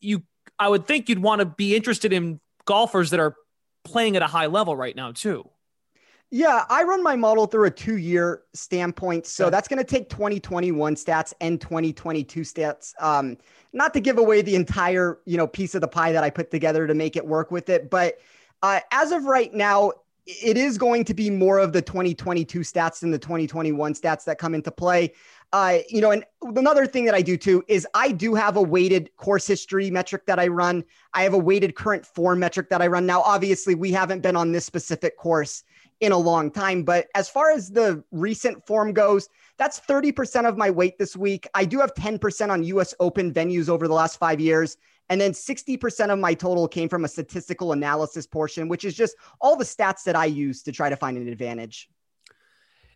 you 0.00 0.22
i 0.60 0.68
would 0.68 0.86
think 0.86 1.08
you'd 1.08 1.18
want 1.18 1.40
to 1.40 1.44
be 1.44 1.74
interested 1.74 2.12
in 2.12 2.38
golfers 2.64 3.10
that 3.10 3.18
are 3.18 3.34
playing 3.82 4.14
at 4.14 4.22
a 4.22 4.26
high 4.28 4.46
level 4.46 4.76
right 4.76 4.94
now 4.94 5.10
too 5.10 5.48
yeah, 6.34 6.64
I 6.70 6.84
run 6.84 7.02
my 7.02 7.14
model 7.14 7.44
through 7.46 7.66
a 7.66 7.70
two 7.70 7.98
year 7.98 8.44
standpoint. 8.54 9.26
So 9.26 9.50
that's 9.50 9.68
going 9.68 9.76
to 9.76 9.84
take 9.84 10.08
2021 10.08 10.94
stats 10.94 11.34
and 11.42 11.60
2022 11.60 12.40
stats. 12.40 12.94
Um, 12.98 13.36
not 13.74 13.92
to 13.92 14.00
give 14.00 14.16
away 14.16 14.40
the 14.40 14.54
entire, 14.54 15.18
you 15.26 15.36
know, 15.36 15.46
piece 15.46 15.74
of 15.74 15.82
the 15.82 15.88
pie 15.88 16.12
that 16.12 16.24
I 16.24 16.30
put 16.30 16.50
together 16.50 16.86
to 16.86 16.94
make 16.94 17.16
it 17.16 17.26
work 17.26 17.50
with 17.50 17.68
it. 17.68 17.90
But 17.90 18.16
uh, 18.62 18.80
as 18.92 19.12
of 19.12 19.24
right 19.24 19.52
now, 19.52 19.92
it 20.26 20.56
is 20.56 20.78
going 20.78 21.04
to 21.04 21.14
be 21.14 21.30
more 21.30 21.58
of 21.58 21.72
the 21.72 21.82
2022 21.82 22.60
stats 22.60 23.00
than 23.00 23.10
the 23.10 23.18
2021 23.18 23.94
stats 23.94 24.24
that 24.24 24.38
come 24.38 24.54
into 24.54 24.70
play. 24.70 25.12
Uh, 25.52 25.78
you 25.88 26.00
know, 26.00 26.12
and 26.12 26.24
another 26.42 26.86
thing 26.86 27.04
that 27.04 27.14
I 27.14 27.22
do 27.22 27.36
too 27.36 27.62
is 27.68 27.86
I 27.92 28.12
do 28.12 28.34
have 28.34 28.56
a 28.56 28.62
weighted 28.62 29.10
course 29.16 29.46
history 29.46 29.90
metric 29.90 30.26
that 30.26 30.38
I 30.38 30.46
run. 30.46 30.84
I 31.12 31.24
have 31.24 31.34
a 31.34 31.38
weighted 31.38 31.74
current 31.74 32.06
form 32.06 32.38
metric 32.38 32.70
that 32.70 32.80
I 32.80 32.86
run. 32.86 33.04
Now, 33.04 33.20
obviously, 33.22 33.74
we 33.74 33.90
haven't 33.90 34.20
been 34.20 34.36
on 34.36 34.52
this 34.52 34.64
specific 34.64 35.16
course 35.18 35.64
in 36.00 36.12
a 36.12 36.18
long 36.18 36.50
time, 36.50 36.82
but 36.84 37.08
as 37.14 37.28
far 37.28 37.50
as 37.50 37.70
the 37.70 38.02
recent 38.10 38.64
form 38.66 38.92
goes, 38.92 39.28
that's 39.56 39.80
30% 39.80 40.48
of 40.48 40.56
my 40.56 40.70
weight 40.70 40.98
this 40.98 41.16
week. 41.16 41.46
I 41.54 41.64
do 41.64 41.78
have 41.80 41.94
10% 41.94 42.50
on 42.50 42.64
US 42.64 42.94
Open 42.98 43.32
venues 43.32 43.68
over 43.68 43.86
the 43.86 43.94
last 43.94 44.18
five 44.18 44.40
years. 44.40 44.76
And 45.08 45.20
then 45.20 45.32
60% 45.32 46.10
of 46.10 46.18
my 46.18 46.34
total 46.34 46.66
came 46.68 46.88
from 46.88 47.04
a 47.04 47.08
statistical 47.08 47.72
analysis 47.72 48.26
portion, 48.26 48.68
which 48.68 48.84
is 48.84 48.94
just 48.94 49.14
all 49.40 49.56
the 49.56 49.64
stats 49.64 50.04
that 50.04 50.16
I 50.16 50.24
use 50.24 50.62
to 50.62 50.72
try 50.72 50.88
to 50.88 50.96
find 50.96 51.16
an 51.18 51.28
advantage. 51.28 51.88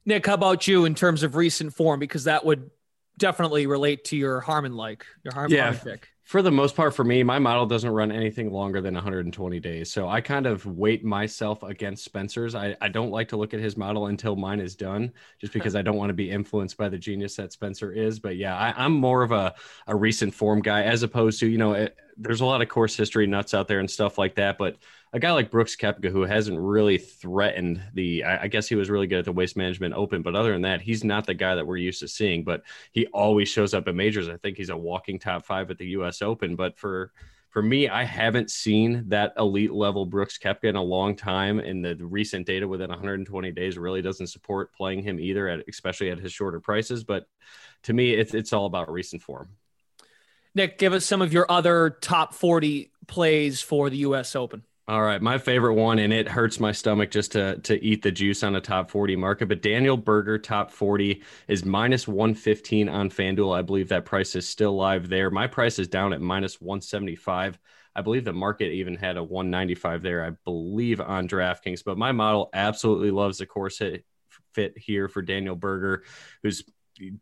Nick, 0.04 0.26
how 0.26 0.34
about 0.34 0.66
you 0.66 0.84
in 0.84 0.94
terms 0.94 1.22
of 1.22 1.34
recent 1.34 1.74
form? 1.74 2.00
Because 2.00 2.24
that 2.24 2.44
would 2.44 2.70
definitely 3.18 3.66
relate 3.66 4.04
to 4.04 4.16
your 4.16 4.40
Harman 4.40 4.74
like, 4.74 5.04
your 5.24 5.34
Harman 5.34 5.52
yeah. 5.52 5.72
pick 5.72 6.08
for 6.26 6.42
the 6.42 6.50
most 6.50 6.74
part 6.74 6.92
for 6.92 7.04
me 7.04 7.22
my 7.22 7.38
model 7.38 7.64
doesn't 7.66 7.90
run 7.90 8.10
anything 8.10 8.50
longer 8.50 8.80
than 8.80 8.94
120 8.94 9.60
days 9.60 9.92
so 9.92 10.08
i 10.08 10.20
kind 10.20 10.44
of 10.44 10.66
weight 10.66 11.04
myself 11.04 11.62
against 11.62 12.04
spencer's 12.04 12.56
I, 12.56 12.76
I 12.80 12.88
don't 12.88 13.12
like 13.12 13.28
to 13.28 13.36
look 13.36 13.54
at 13.54 13.60
his 13.60 13.76
model 13.76 14.06
until 14.06 14.34
mine 14.34 14.58
is 14.58 14.74
done 14.74 15.12
just 15.40 15.52
because 15.52 15.76
i 15.76 15.82
don't 15.82 15.96
want 15.96 16.10
to 16.10 16.14
be 16.14 16.28
influenced 16.28 16.76
by 16.76 16.88
the 16.88 16.98
genius 16.98 17.36
that 17.36 17.52
spencer 17.52 17.92
is 17.92 18.18
but 18.18 18.36
yeah 18.36 18.56
I, 18.56 18.84
am 18.84 18.92
more 18.92 19.22
of 19.22 19.30
a, 19.30 19.54
a 19.86 19.94
recent 19.94 20.34
form 20.34 20.62
guy 20.62 20.82
as 20.82 21.04
opposed 21.04 21.38
to 21.40 21.46
you 21.46 21.58
know 21.58 21.74
it, 21.74 21.96
there's 22.16 22.40
a 22.40 22.46
lot 22.46 22.60
of 22.60 22.68
course 22.68 22.96
history 22.96 23.28
nuts 23.28 23.54
out 23.54 23.68
there 23.68 23.78
and 23.78 23.88
stuff 23.88 24.18
like 24.18 24.34
that 24.34 24.58
but 24.58 24.78
a 25.12 25.18
guy 25.18 25.32
like 25.32 25.50
Brooks 25.50 25.76
Koepka, 25.76 26.10
who 26.10 26.22
hasn't 26.22 26.58
really 26.58 26.98
threatened 26.98 27.80
the, 27.94 28.24
I, 28.24 28.42
I, 28.42 28.48
guess 28.48 28.68
he 28.68 28.74
was 28.74 28.90
really 28.90 29.06
good 29.06 29.20
at 29.20 29.24
the 29.24 29.32
waste 29.32 29.56
management 29.56 29.94
open, 29.94 30.20
but 30.20 30.34
other 30.34 30.52
than 30.52 30.60
that, 30.62 30.82
he's 30.82 31.04
not 31.04 31.26
the 31.26 31.32
guy 31.32 31.54
that 31.54 31.66
we're 31.66 31.78
used 31.78 32.00
to 32.00 32.08
seeing. 32.08 32.44
But 32.44 32.64
he 32.92 33.06
always 33.06 33.48
shows 33.48 33.72
up 33.72 33.88
at 33.88 33.94
majors. 33.94 34.28
I 34.28 34.36
think 34.36 34.58
he's 34.58 34.68
a 34.68 34.76
walking 34.76 35.18
top 35.18 35.46
five 35.46 35.70
at 35.70 35.78
the 35.78 35.86
U.S. 35.86 36.15
Open. 36.22 36.56
But 36.56 36.78
for 36.78 37.12
for 37.56 37.62
me, 37.62 37.88
I 37.88 38.04
haven't 38.04 38.50
seen 38.50 39.04
that 39.08 39.32
elite 39.38 39.72
level 39.72 40.04
Brooks 40.04 40.36
Koepka 40.36 40.64
in 40.64 40.76
a 40.76 40.82
long 40.82 41.16
time, 41.16 41.58
and 41.58 41.82
the 41.82 41.96
recent 41.96 42.46
data 42.46 42.68
within 42.68 42.90
120 42.90 43.50
days 43.52 43.78
really 43.78 44.02
doesn't 44.02 44.26
support 44.26 44.74
playing 44.74 45.02
him 45.02 45.18
either, 45.18 45.48
at, 45.48 45.64
especially 45.66 46.10
at 46.10 46.18
his 46.18 46.32
shorter 46.32 46.60
prices. 46.60 47.02
But 47.02 47.26
to 47.84 47.94
me, 47.94 48.12
it's 48.12 48.34
it's 48.34 48.52
all 48.52 48.66
about 48.66 48.92
recent 48.92 49.22
form. 49.22 49.48
Nick, 50.54 50.76
give 50.76 50.92
us 50.92 51.06
some 51.06 51.22
of 51.22 51.32
your 51.32 51.50
other 51.50 51.90
top 51.90 52.34
40 52.34 52.90
plays 53.06 53.62
for 53.62 53.88
the 53.88 53.98
U.S. 53.98 54.36
Open. 54.36 54.62
All 54.88 55.02
right, 55.02 55.20
my 55.20 55.36
favorite 55.36 55.74
one, 55.74 55.98
and 55.98 56.12
it 56.12 56.28
hurts 56.28 56.60
my 56.60 56.70
stomach 56.70 57.10
just 57.10 57.32
to 57.32 57.58
to 57.62 57.84
eat 57.84 58.02
the 58.02 58.12
juice 58.12 58.44
on 58.44 58.54
a 58.54 58.60
top 58.60 58.88
40 58.88 59.16
market. 59.16 59.48
But 59.48 59.60
Daniel 59.60 59.96
Berger 59.96 60.38
top 60.38 60.70
40 60.70 61.22
is 61.48 61.64
minus 61.64 62.06
115 62.06 62.88
on 62.88 63.10
FanDuel. 63.10 63.56
I 63.56 63.62
believe 63.62 63.88
that 63.88 64.04
price 64.04 64.36
is 64.36 64.48
still 64.48 64.76
live 64.76 65.08
there. 65.08 65.28
My 65.28 65.48
price 65.48 65.80
is 65.80 65.88
down 65.88 66.12
at 66.12 66.20
minus 66.20 66.60
175. 66.60 67.58
I 67.96 68.00
believe 68.02 68.24
the 68.24 68.32
market 68.32 68.70
even 68.70 68.94
had 68.94 69.16
a 69.16 69.24
195 69.24 70.02
there, 70.02 70.24
I 70.24 70.30
believe, 70.44 71.00
on 71.00 71.26
DraftKings. 71.26 71.82
But 71.84 71.98
my 71.98 72.12
model 72.12 72.48
absolutely 72.52 73.10
loves 73.10 73.38
the 73.38 73.46
course 73.46 73.80
hit 73.80 74.04
fit 74.54 74.78
here 74.78 75.08
for 75.08 75.20
Daniel 75.20 75.56
Berger, 75.56 76.04
who's 76.44 76.62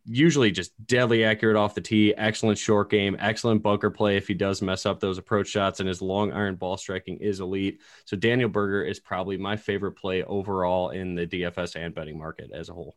usually 0.05 0.51
just 0.51 0.73
deadly 0.87 1.25
accurate 1.25 1.57
off 1.57 1.75
the 1.75 1.81
tee, 1.81 2.15
excellent 2.17 2.59
short 2.59 2.91
game, 2.91 3.17
excellent 3.19 3.63
bunker 3.63 3.91
play 3.91 4.17
if 4.17 4.29
he 4.29 4.35
does 4.35 4.63
mess 4.63 4.87
up 4.87 5.01
those 5.01 5.19
approach 5.19 5.49
shots, 5.49 5.81
and 5.81 5.89
his 5.89 6.03
long 6.03 6.33
iron 6.33 6.57
ball 6.57 6.77
striking 6.77 7.19
is 7.19 7.41
elite. 7.41 7.81
So 8.05 8.17
Daniel 8.17 8.49
Berger 8.49 8.85
is 8.85 9.01
probably 9.01 9.37
my 9.37 9.57
favorite 9.57 9.93
play 9.93 10.23
overall 10.23 10.91
in 10.91 11.15
the 11.15 11.27
DFS 11.27 11.77
and 11.77 11.95
betting 11.95 12.19
market 12.19 12.51
as 12.53 12.69
a 12.69 12.73
whole. 12.73 12.97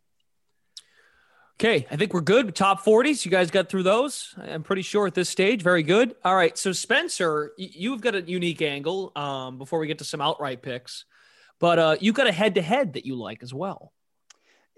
Okay, 1.60 1.88
I 1.90 1.96
think 1.96 2.14
we're 2.14 2.22
good. 2.22 2.54
Top 2.54 2.86
40s. 2.86 3.26
You 3.26 3.32
guys 3.32 3.50
got 3.50 3.68
through 3.68 3.82
those. 3.82 4.36
I'm 4.38 4.62
pretty 4.62 4.84
sure 4.84 5.08
at 5.08 5.16
this 5.16 5.28
stage. 5.28 5.64
Very 5.64 5.82
good. 5.82 6.16
All 6.24 6.36
right. 6.36 6.56
So, 6.56 6.72
Spencer, 6.72 7.54
you've 7.58 8.02
got 8.02 8.14
a 8.14 8.22
unique 8.22 8.62
angle 8.62 9.12
um, 9.16 9.58
before 9.58 9.80
we 9.80 9.88
get 9.88 9.98
to 9.98 10.04
some 10.04 10.22
outright 10.22 10.62
picks, 10.62 11.06
but 11.60 11.80
uh, 11.80 11.96
you've 12.00 12.14
got 12.14 12.28
a 12.28 12.32
head 12.32 12.56
to 12.56 12.62
head 12.62 12.94
that 12.94 13.08
you 13.08 13.16
like 13.16 13.42
as 13.42 13.56
well. 13.56 13.92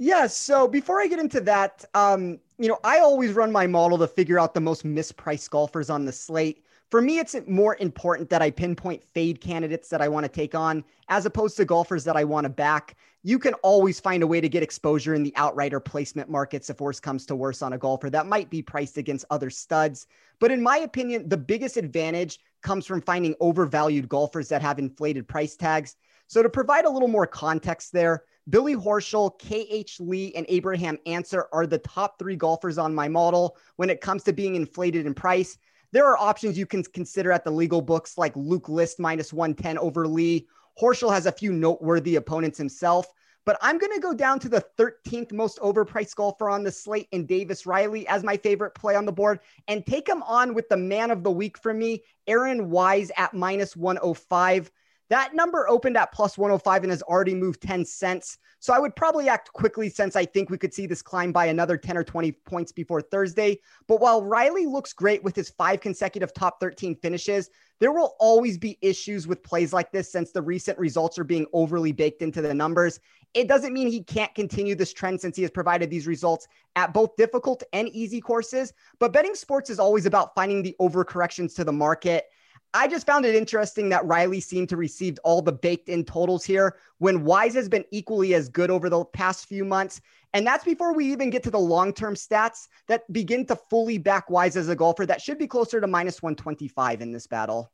Yeah. 0.02 0.28
So 0.28 0.66
before 0.66 1.02
I 1.02 1.08
get 1.08 1.20
into 1.20 1.42
that, 1.42 1.84
um, 1.94 2.40
you 2.58 2.70
know, 2.70 2.80
I 2.86 3.00
always 3.00 3.34
run 3.34 3.52
my 3.52 3.68
model 3.68 3.98
to 3.98 4.08
figure 4.08 4.40
out 4.40 4.54
the 4.54 4.62
most 4.62 4.86
mispriced 4.86 5.50
golfers 5.50 5.90
on 5.90 6.06
the 6.06 6.14
slate. 6.14 6.64
For 6.90 7.02
me, 7.02 7.20
it's 7.20 7.36
more 7.48 7.76
important 7.82 8.30
that 8.30 8.42
I 8.42 8.50
pinpoint 8.50 9.04
fade 9.04 9.42
candidates 9.42 9.90
that 9.90 10.02
I 10.02 10.08
want 10.08 10.24
to 10.24 10.32
take 10.32 10.56
on 10.56 10.86
as 11.10 11.26
opposed 11.26 11.58
to 11.58 11.66
golfers 11.66 12.06
that 12.06 12.16
I 12.16 12.24
want 12.24 12.46
to 12.46 12.50
back. 12.50 12.96
You 13.24 13.38
can 13.38 13.54
always 13.56 14.00
find 14.00 14.24
a 14.24 14.28
way 14.28 14.40
to 14.40 14.48
get 14.48 14.64
exposure 14.64 15.14
in 15.16 15.22
the 15.22 15.34
outright 15.36 15.74
or 15.74 15.82
placement 15.82 16.30
markets 16.30 16.70
if 16.70 16.80
worse 16.80 17.02
comes 17.02 17.26
to 17.26 17.36
worse 17.36 17.62
on 17.62 17.74
a 17.74 17.78
golfer 17.78 18.10
that 18.10 18.26
might 18.26 18.50
be 18.50 18.62
priced 18.62 18.98
against 18.98 19.26
other 19.30 19.50
studs. 19.50 20.08
But 20.40 20.52
in 20.52 20.64
my 20.64 20.78
opinion, 20.78 21.28
the 21.28 21.38
biggest 21.38 21.76
advantage 21.76 22.40
comes 22.62 22.86
from 22.86 23.02
finding 23.02 23.36
overvalued 23.42 24.08
golfers 24.08 24.48
that 24.48 24.62
have 24.62 24.80
inflated 24.80 25.28
price 25.28 25.58
tags. 25.58 25.98
So 26.28 26.42
to 26.42 26.50
provide 26.50 26.86
a 26.86 26.90
little 26.90 27.10
more 27.10 27.28
context 27.28 27.92
there, 27.92 28.24
Billy 28.50 28.76
Horschel, 28.76 29.38
KH 29.38 30.00
Lee, 30.00 30.34
and 30.34 30.46
Abraham 30.50 30.98
Ancer 31.06 31.48
are 31.52 31.68
the 31.68 31.78
top 31.80 32.18
three 32.18 32.36
golfers 32.36 32.78
on 32.78 32.96
my 32.96 33.08
model 33.08 33.58
when 33.76 33.90
it 33.90 34.02
comes 34.02 34.24
to 34.24 34.34
being 34.34 34.56
inflated 34.56 35.06
in 35.06 35.14
price. 35.14 35.58
There 35.92 36.06
are 36.06 36.18
options 36.18 36.58
you 36.58 36.66
can 36.66 36.84
consider 36.84 37.32
at 37.32 37.44
the 37.44 37.52
legal 37.52 37.82
books 37.82 38.18
like 38.18 38.36
Luke 38.36 38.70
List 38.70 39.00
minus 39.00 39.34
110 39.34 39.78
over 39.78 40.08
Lee. 40.08 40.48
Horschel 40.80 41.14
has 41.14 41.26
a 41.26 41.32
few 41.32 41.52
noteworthy 41.52 42.16
opponents 42.16 42.58
himself, 42.58 43.08
but 43.46 43.58
I'm 43.62 43.78
going 43.78 43.94
to 43.94 44.00
go 44.00 44.14
down 44.14 44.40
to 44.40 44.50
the 44.50 44.66
13th 44.78 45.34
most 45.34 45.60
overpriced 45.60 46.16
golfer 46.16 46.50
on 46.50 46.64
the 46.64 46.72
slate 46.72 47.08
in 47.12 47.26
Davis 47.26 47.66
Riley 47.66 48.08
as 48.08 48.24
my 48.24 48.38
favorite 48.38 48.74
play 48.74 48.96
on 48.96 49.06
the 49.06 49.12
board 49.12 49.40
and 49.68 49.86
take 49.86 50.08
him 50.08 50.24
on 50.24 50.54
with 50.54 50.70
the 50.70 50.78
man 50.78 51.12
of 51.12 51.24
the 51.24 51.32
week 51.32 51.58
for 51.58 51.74
me, 51.74 52.04
Aaron 52.28 52.70
Wise 52.70 53.12
at 53.18 53.34
minus 53.34 53.76
105. 53.76 54.72
That 55.10 55.34
number 55.34 55.68
opened 55.68 55.98
at 55.98 56.12
plus 56.12 56.38
105 56.38 56.84
and 56.84 56.92
has 56.92 57.02
already 57.02 57.34
moved 57.34 57.62
10 57.62 57.84
cents. 57.84 58.38
So 58.60 58.74
I 58.74 58.80
would 58.80 58.96
probably 58.96 59.28
act 59.28 59.52
quickly 59.54 59.90
since 59.90 60.16
I 60.16 60.26
think 60.26 60.50
we 60.50 60.58
could 60.58 60.74
see 60.74 60.86
this 60.86 61.02
climb 61.02 61.32
by 61.32 61.48
another 61.48 61.78
10 61.78 61.98
or 61.98 62.04
20 62.04 62.32
points 62.32 62.72
before 62.72 63.02
Thursday. 63.02 63.60
But 63.88 64.02
while 64.02 64.24
Riley 64.24 64.68
looks 64.68 64.94
great 64.94 65.24
with 65.24 65.36
his 65.36 65.50
five 65.50 65.82
consecutive 65.82 66.34
top 66.34 66.60
13 66.60 66.96
finishes, 66.98 67.50
there 67.80 67.92
will 67.92 68.16
always 68.20 68.58
be 68.58 68.78
issues 68.82 69.26
with 69.26 69.42
plays 69.42 69.74
like 69.74 69.92
this 69.92 70.12
since 70.12 70.32
the 70.32 70.42
recent 70.42 70.78
results 70.78 71.18
are 71.18 71.24
being 71.24 71.48
overly 71.54 71.92
baked 71.92 72.22
into 72.22 72.42
the 72.42 72.54
numbers. 72.54 73.00
It 73.34 73.48
doesn't 73.48 73.74
mean 73.74 73.88
he 73.88 74.04
can't 74.04 74.34
continue 74.36 74.76
this 74.76 74.94
trend 74.94 75.22
since 75.22 75.36
he 75.36 75.44
has 75.44 75.52
provided 75.52 75.90
these 75.90 76.06
results 76.06 76.48
at 76.76 76.94
both 76.94 77.16
difficult 77.16 77.64
and 77.74 77.88
easy 77.90 78.22
courses. 78.22 78.74
But 79.00 79.14
betting 79.14 79.36
sports 79.36 79.70
is 79.70 79.80
always 79.80 80.06
about 80.06 80.36
finding 80.36 80.62
the 80.62 80.76
overcorrections 80.80 81.56
to 81.56 81.64
the 81.64 81.72
market. 81.72 82.26
I 82.74 82.88
just 82.88 83.08
found 83.08 83.26
it 83.26 83.34
interesting 83.34 83.90
that 83.90 84.06
Riley 84.06 84.40
seemed 84.40 84.70
to 84.70 84.78
receive 84.78 85.18
all 85.24 85.42
the 85.42 85.52
baked 85.52 85.90
in 85.90 86.04
totals 86.06 86.46
here 86.46 86.78
when 87.00 87.24
Wise 87.24 87.56
has 87.56 87.68
been 87.68 87.86
equally 87.92 88.36
as 88.36 88.48
good 88.48 88.70
over 88.70 88.90
the 88.90 89.04
past 89.06 89.48
few 89.48 89.66
months. 89.66 90.02
And 90.34 90.46
that's 90.46 90.64
before 90.64 90.94
we 90.94 91.12
even 91.12 91.32
get 91.32 91.42
to 91.44 91.52
the 91.52 91.60
long 91.60 91.94
term 91.94 92.14
stats 92.14 92.68
that 92.88 93.12
begin 93.12 93.46
to 93.48 93.56
fully 93.56 93.98
back 93.98 94.30
Wise 94.30 94.56
as 94.56 94.70
a 94.70 94.76
golfer 94.76 95.06
that 95.08 95.22
should 95.22 95.40
be 95.40 95.48
closer 95.48 95.82
to 95.82 95.88
minus 95.88 96.22
125 96.22 97.02
in 97.02 97.12
this 97.12 97.26
battle. 97.26 97.72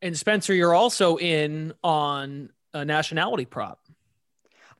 And 0.00 0.16
Spencer, 0.16 0.54
you're 0.54 0.74
also 0.74 1.16
in 1.16 1.72
on 1.82 2.50
a 2.72 2.84
nationality 2.84 3.46
prop. 3.46 3.80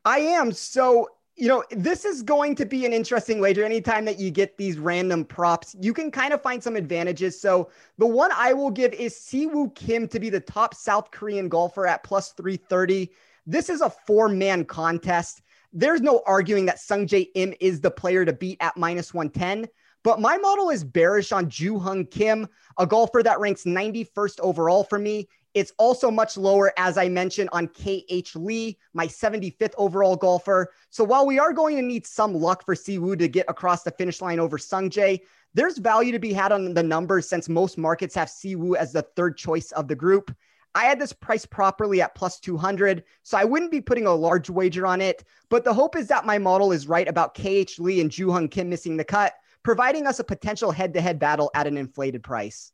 I 0.04 0.18
am. 0.18 0.52
So 0.52 1.08
you 1.36 1.48
know, 1.48 1.64
this 1.70 2.04
is 2.04 2.22
going 2.22 2.54
to 2.54 2.64
be 2.64 2.86
an 2.86 2.92
interesting 2.92 3.40
wager. 3.40 3.64
Anytime 3.64 4.04
that 4.04 4.20
you 4.20 4.30
get 4.30 4.56
these 4.56 4.78
random 4.78 5.24
props, 5.24 5.74
you 5.80 5.92
can 5.92 6.10
kind 6.10 6.32
of 6.32 6.40
find 6.40 6.62
some 6.62 6.76
advantages. 6.76 7.40
So 7.40 7.70
the 7.98 8.06
one 8.06 8.30
I 8.32 8.52
will 8.52 8.70
give 8.70 8.92
is 8.92 9.14
Siwoo 9.14 9.74
Kim 9.74 10.06
to 10.08 10.20
be 10.20 10.30
the 10.30 10.40
top 10.40 10.74
South 10.74 11.10
Korean 11.10 11.48
golfer 11.48 11.86
at 11.86 12.04
plus 12.04 12.32
330. 12.32 13.10
This 13.46 13.68
is 13.68 13.80
a 13.80 13.90
four 13.90 14.28
man 14.28 14.64
contest. 14.64 15.42
There's 15.72 16.00
no 16.00 16.22
arguing 16.24 16.66
that 16.66 16.78
Sungjae 16.78 17.28
Im 17.34 17.52
is 17.60 17.80
the 17.80 17.90
player 17.90 18.24
to 18.24 18.32
beat 18.32 18.58
at 18.60 18.76
minus 18.76 19.12
110. 19.12 19.68
But 20.04 20.20
my 20.20 20.36
model 20.36 20.70
is 20.70 20.84
bearish 20.84 21.32
on 21.32 21.48
Joo 21.48 21.80
Hyung 21.80 22.08
Kim, 22.08 22.46
a 22.78 22.86
golfer 22.86 23.22
that 23.22 23.40
ranks 23.40 23.64
91st 23.64 24.38
overall 24.40 24.84
for 24.84 24.98
me. 24.98 25.28
It's 25.54 25.72
also 25.78 26.10
much 26.10 26.36
lower, 26.36 26.72
as 26.76 26.98
I 26.98 27.08
mentioned, 27.08 27.48
on 27.52 27.68
KH 27.68 28.34
Lee, 28.34 28.76
my 28.92 29.06
75th 29.06 29.74
overall 29.78 30.16
golfer. 30.16 30.72
So 30.90 31.04
while 31.04 31.26
we 31.26 31.38
are 31.38 31.52
going 31.52 31.76
to 31.76 31.82
need 31.82 32.06
some 32.06 32.34
luck 32.34 32.64
for 32.64 32.74
Siwoo 32.74 33.16
to 33.18 33.28
get 33.28 33.46
across 33.48 33.84
the 33.84 33.92
finish 33.92 34.20
line 34.20 34.40
over 34.40 34.58
Sungjae, 34.58 35.20
there's 35.54 35.78
value 35.78 36.10
to 36.10 36.18
be 36.18 36.32
had 36.32 36.50
on 36.50 36.74
the 36.74 36.82
numbers 36.82 37.28
since 37.28 37.48
most 37.48 37.78
markets 37.78 38.16
have 38.16 38.28
Siwoo 38.28 38.76
as 38.76 38.92
the 38.92 39.02
third 39.14 39.36
choice 39.36 39.70
of 39.72 39.86
the 39.86 39.94
group. 39.94 40.34
I 40.74 40.86
had 40.86 40.98
this 40.98 41.12
priced 41.12 41.50
properly 41.50 42.02
at 42.02 42.16
plus 42.16 42.40
200, 42.40 43.04
so 43.22 43.38
I 43.38 43.44
wouldn't 43.44 43.70
be 43.70 43.80
putting 43.80 44.06
a 44.06 44.12
large 44.12 44.50
wager 44.50 44.88
on 44.88 45.00
it. 45.00 45.22
But 45.48 45.62
the 45.62 45.72
hope 45.72 45.94
is 45.94 46.08
that 46.08 46.26
my 46.26 46.38
model 46.38 46.72
is 46.72 46.88
right 46.88 47.06
about 47.06 47.34
KH 47.34 47.78
Lee 47.78 48.00
and 48.00 48.10
Joo 48.10 48.28
Hyung 48.28 48.50
Kim 48.50 48.68
missing 48.68 48.96
the 48.96 49.04
cut, 49.04 49.34
providing 49.62 50.08
us 50.08 50.18
a 50.18 50.24
potential 50.24 50.72
head 50.72 50.92
to 50.94 51.00
head 51.00 51.20
battle 51.20 51.52
at 51.54 51.68
an 51.68 51.76
inflated 51.76 52.24
price. 52.24 52.72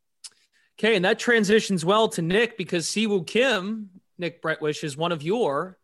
Okay, 0.83 0.95
and 0.95 1.05
that 1.05 1.19
transitions 1.19 1.85
well 1.85 2.07
to 2.07 2.23
Nick 2.23 2.57
because 2.57 2.87
Siwoo 2.87 3.27
Kim, 3.27 3.91
Nick 4.17 4.41
Bretwisch, 4.41 4.83
is 4.83 4.97
one 4.97 5.11
of 5.11 5.21
your 5.21 5.77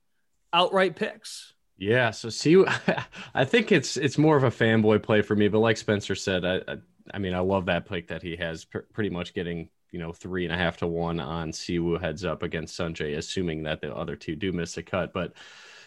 outright 0.52 0.96
picks. 0.96 1.54
Yeah, 1.78 2.10
so 2.10 2.30
see, 2.30 2.66
I 3.36 3.46
think 3.46 3.72
it's 3.72 3.98
it's 3.98 4.18
more 4.18 4.36
of 4.36 4.44
a 4.44 4.50
fanboy 4.50 5.04
play 5.04 5.22
for 5.22 5.36
me, 5.36 5.50
but 5.50 5.60
like 5.60 5.78
Spencer 5.78 6.16
said, 6.16 6.44
I 6.44 6.62
I, 6.68 6.78
I 7.14 7.20
mean 7.20 7.36
I 7.36 7.42
love 7.42 7.68
that 7.68 7.88
pick 7.88 8.08
that 8.08 8.24
he 8.24 8.38
has, 8.38 8.66
pr- 8.66 8.80
pretty 8.92 9.12
much 9.12 9.36
getting 9.36 9.70
you 9.92 10.00
know 10.00 10.14
three 10.14 10.46
and 10.46 10.54
a 10.54 10.58
half 10.58 10.78
to 10.78 10.88
one 10.88 11.20
on 11.20 11.52
Siwoo 11.52 12.02
heads 12.02 12.26
up 12.26 12.42
against 12.42 12.76
Sungjae, 12.76 13.18
assuming 13.18 13.62
that 13.64 13.82
the 13.82 13.96
other 13.96 14.16
two 14.16 14.36
do 14.36 14.52
miss 14.52 14.78
a 14.78 14.82
cut. 14.82 15.14
But 15.14 15.34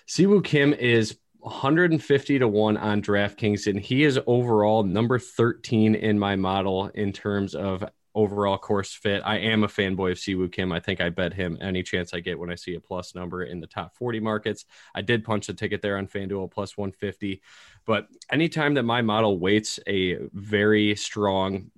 Siwoo 0.07 0.45
Kim 0.45 0.73
is 0.73 1.17
150 1.41 2.39
to 2.39 2.47
1 2.47 2.77
on 2.77 3.03
DraftKings, 3.03 3.67
and 3.67 3.81
he 3.81 4.05
is 4.05 4.21
overall 4.27 4.85
number 4.85 5.19
13 5.19 5.95
in 5.97 6.17
my 6.17 6.37
model 6.37 6.89
in 6.95 7.13
terms 7.13 7.55
of 7.55 7.83
overall 8.15 8.59
course 8.59 8.93
fit. 8.93 9.23
I 9.25 9.39
am 9.39 9.65
a 9.65 9.69
fanboy 9.69 10.13
of 10.13 10.19
Siwoo 10.19 10.51
Kim. 10.51 10.73
I 10.73 10.81
think 10.81 11.01
I 11.01 11.11
bet 11.11 11.33
him 11.33 11.57
any 11.61 11.83
chance 11.83 12.13
I 12.13 12.21
get 12.21 12.39
when 12.39 12.51
I 12.51 12.55
see 12.55 12.75
a 12.75 12.81
plus 12.81 13.15
number 13.15 13.45
in 13.45 13.61
the 13.61 13.67
top 13.67 13.95
40 13.95 14.21
markets. 14.21 14.65
I 14.95 15.03
did 15.03 15.25
punch 15.25 15.47
the 15.47 15.55
ticket 15.55 15.83
there 15.83 15.97
on 15.97 16.07
FanDuel 16.07 16.51
plus 16.51 16.77
150. 16.77 17.41
But 17.87 18.09
anytime 18.31 18.75
that 18.75 18.83
my 18.83 19.03
model 19.03 19.39
weights 19.39 19.79
a 19.87 20.19
very 20.33 20.95
strong, 20.97 21.71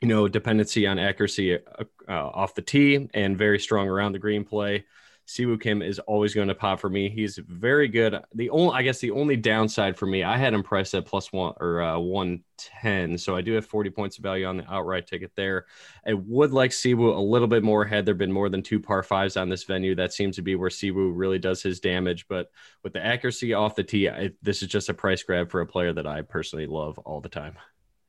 you 0.00 0.08
know, 0.08 0.28
dependency 0.28 0.86
on 0.86 0.98
accuracy 0.98 1.54
uh, 1.54 1.84
uh, 2.08 2.12
off 2.12 2.54
the 2.54 2.62
tee 2.62 3.08
and 3.14 3.38
very 3.38 3.58
strong 3.58 3.88
around 3.88 4.12
the 4.12 4.18
green 4.18 4.44
play, 4.44 4.84
Siwoo 5.28 5.60
Kim 5.60 5.82
is 5.82 5.98
always 5.98 6.32
going 6.32 6.48
to 6.48 6.54
pop 6.54 6.80
for 6.80 6.88
me. 6.88 7.10
He's 7.10 7.36
very 7.36 7.86
good. 7.86 8.18
The 8.34 8.48
only, 8.48 8.72
I 8.74 8.82
guess, 8.82 8.98
the 8.98 9.10
only 9.10 9.36
downside 9.36 9.94
for 9.94 10.06
me, 10.06 10.24
I 10.24 10.38
had 10.38 10.54
him 10.54 10.62
priced 10.62 10.94
at 10.94 11.04
plus 11.04 11.30
one 11.34 11.52
or 11.60 11.82
uh, 11.82 11.98
one 11.98 12.44
ten, 12.56 13.18
so 13.18 13.36
I 13.36 13.42
do 13.42 13.52
have 13.52 13.66
forty 13.66 13.90
points 13.90 14.16
of 14.16 14.22
value 14.22 14.46
on 14.46 14.56
the 14.56 14.72
outright 14.72 15.06
ticket 15.06 15.32
there. 15.36 15.66
I 16.06 16.14
would 16.14 16.52
like 16.52 16.70
Siwoo 16.70 17.14
a 17.14 17.20
little 17.20 17.46
bit 17.46 17.62
more. 17.62 17.84
Had 17.84 18.06
there 18.06 18.14
been 18.14 18.32
more 18.32 18.48
than 18.48 18.62
two 18.62 18.80
par 18.80 19.02
fives 19.02 19.36
on 19.36 19.50
this 19.50 19.64
venue, 19.64 19.94
that 19.96 20.14
seems 20.14 20.36
to 20.36 20.42
be 20.42 20.56
where 20.56 20.70
Siwoo 20.70 21.12
really 21.14 21.38
does 21.38 21.62
his 21.62 21.78
damage. 21.78 22.26
But 22.26 22.50
with 22.82 22.94
the 22.94 23.04
accuracy 23.04 23.52
off 23.52 23.76
the 23.76 23.84
tee, 23.84 24.08
I, 24.08 24.30
this 24.40 24.62
is 24.62 24.68
just 24.68 24.88
a 24.88 24.94
price 24.94 25.22
grab 25.22 25.50
for 25.50 25.60
a 25.60 25.66
player 25.66 25.92
that 25.92 26.06
I 26.06 26.22
personally 26.22 26.66
love 26.66 26.98
all 27.00 27.20
the 27.20 27.28
time. 27.28 27.58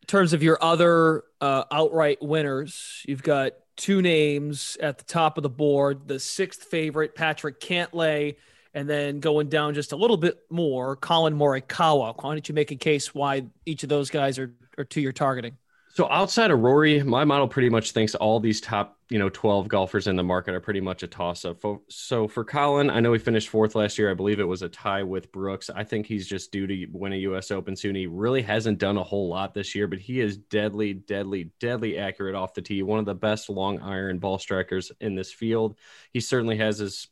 In 0.04 0.08
terms 0.08 0.32
of 0.32 0.42
your 0.42 0.58
other 0.64 1.26
uh, 1.42 1.66
outright 1.70 2.20
winners, 2.22 3.04
you've 3.06 3.24
got 3.24 3.52
two 3.80 4.02
names 4.02 4.78
at 4.82 4.98
the 4.98 5.06
top 5.06 5.38
of 5.38 5.44
the 5.44 5.50
board. 5.50 6.08
The 6.08 6.20
sixth 6.20 6.66
favorite, 6.66 7.16
Patrick 7.16 7.60
Cantlay, 7.60 8.36
and 8.74 8.88
then 8.88 9.20
going 9.20 9.48
down 9.50 9.74
just 9.74 9.94
a 9.94 9.96
little 9.96 10.18
bit 10.18 10.40
more, 10.50 10.96
Collin 10.98 11.36
Morikawa. 11.36 12.22
Why 12.22 12.34
don't 12.34 12.48
you 12.48 12.54
make 12.54 12.72
a 12.72 12.76
case 12.76 13.16
why 13.16 13.48
each 13.66 13.82
of 13.84 13.90
those 13.90 14.10
guys 14.10 14.38
are, 14.38 14.54
are 14.78 14.84
two 14.84 15.02
you're 15.02 15.12
targeting? 15.12 15.58
So 15.94 16.08
outside 16.12 16.52
of 16.52 16.60
Rory, 16.60 17.02
my 17.02 17.24
model 17.24 17.48
pretty 17.48 17.70
much 17.70 17.92
thinks 17.92 18.14
all 18.16 18.40
these 18.40 18.62
top 18.62 18.99
you 19.10 19.18
know 19.18 19.30
12 19.30 19.68
golfers 19.68 20.08
in 20.08 20.16
the 20.16 20.24
market 20.24 20.54
are 20.54 20.60
pretty 20.60 20.82
much 20.82 21.02
a 21.02 21.08
toss 21.08 21.44
up. 21.44 21.64
So 21.90 22.28
for 22.28 22.44
Collin, 22.44 22.90
I 22.90 23.00
know 23.00 23.12
he 23.12 23.20
finished 23.20 23.50
fourth 23.50 23.74
last 23.74 23.98
year. 23.98 24.12
I 24.12 24.14
believe 24.14 24.40
it 24.40 24.48
was 24.48 24.62
a 24.62 24.70
tie 24.70 25.04
with 25.04 25.32
Brooks. 25.32 25.70
I 25.74 25.84
think 25.84 26.06
he's 26.06 26.28
just 26.28 26.52
due 26.52 26.68
to 26.68 26.86
win 26.92 27.14
a 27.14 27.18
US 27.18 27.50
Open 27.50 27.76
soon. 27.76 27.96
He 27.96 28.06
really 28.06 28.44
hasn't 28.44 28.78
done 28.78 28.98
a 28.98 29.04
whole 29.04 29.28
lot 29.28 29.54
this 29.54 29.74
year, 29.74 29.88
but 29.88 30.00
he 30.00 30.20
is 30.20 30.38
deadly, 30.38 30.94
deadly, 30.94 31.52
deadly 31.60 31.98
accurate 31.98 32.36
off 32.36 32.54
the 32.54 32.62
tee. 32.62 32.84
One 32.84 33.00
of 33.00 33.06
the 33.06 33.16
best 33.16 33.50
long 33.50 33.80
iron 33.80 34.20
ball 34.20 34.38
strikers 34.38 34.92
in 35.02 35.16
this 35.16 35.32
field. 35.32 35.78
He 36.14 36.20
certainly 36.20 36.58
has 36.58 36.78
his 36.78 37.08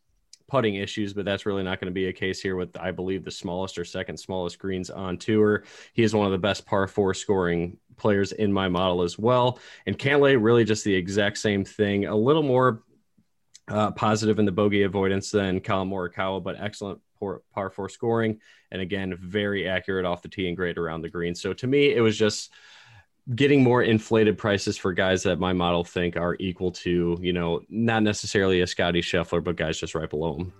putting 0.48 0.76
issues, 0.76 1.14
but 1.14 1.26
that's 1.26 1.46
really 1.46 1.64
not 1.64 1.80
going 1.80 1.92
to 1.92 1.96
be 1.96 2.08
a 2.08 2.14
case 2.14 2.42
here 2.42 2.56
with, 2.56 2.78
I 2.78 2.92
believe, 2.92 3.26
the 3.26 3.32
smallest 3.32 3.78
or 3.78 3.84
second 3.84 4.18
smallest 4.18 4.60
greens 4.60 4.90
on 4.90 5.18
tour. 5.18 5.64
He 5.94 6.04
is 6.04 6.14
one 6.14 6.26
of 6.26 6.32
the 6.32 6.38
best 6.38 6.66
par 6.66 6.88
four 6.88 7.14
scoring 7.14 7.78
players 7.98 8.32
in 8.32 8.54
my 8.54 8.70
model 8.70 9.02
as 9.02 9.18
well. 9.18 9.60
And 9.86 9.98
Cantlay, 9.98 10.38
really 10.40 10.64
just 10.64 10.84
the 10.84 10.96
exact 10.96 11.38
same 11.38 11.66
thing, 11.66 12.06
a 12.06 12.16
little 12.16 12.44
more 12.44 12.84
uh, 13.68 13.92
positive 13.92 14.40
in 14.40 14.46
the 14.46 14.52
bogey 14.52 14.84
avoidance 14.84 15.32
than 15.32 15.60
Collin 15.60 15.90
Morikawa, 15.90 16.42
but 16.42 16.56
excellent 16.60 17.02
par, 17.20 17.42
par 17.54 17.70
four 17.70 17.90
scoring. 17.90 18.40
And 18.72 18.82
again, 18.82 19.18
very 19.20 19.68
accurate 19.68 20.06
off 20.06 20.22
the 20.22 20.30
tee 20.30 20.48
and 20.48 20.56
great 20.56 20.78
around 20.78 21.02
the 21.02 21.10
green. 21.10 21.36
So 21.36 21.54
to 21.54 21.68
me, 21.68 21.94
it 21.94 22.02
was 22.02 22.18
just 22.18 22.52
getting 23.36 23.62
more 23.62 23.84
inflated 23.84 24.38
prices 24.38 24.78
for 24.78 24.94
guys 24.94 25.24
that 25.24 25.40
my 25.40 25.52
model 25.52 25.84
think 25.84 26.16
are 26.16 26.38
equal 26.40 26.72
to, 26.72 27.18
you 27.22 27.34
know, 27.34 27.62
not 27.68 28.04
necessarily 28.04 28.62
a 28.62 28.68
Scottie 28.68 29.02
Scheffler, 29.02 29.44
but 29.44 29.58
guys 29.58 29.78
just 29.78 29.96
right 29.96 30.10
below 30.10 30.38
him. 30.38 30.54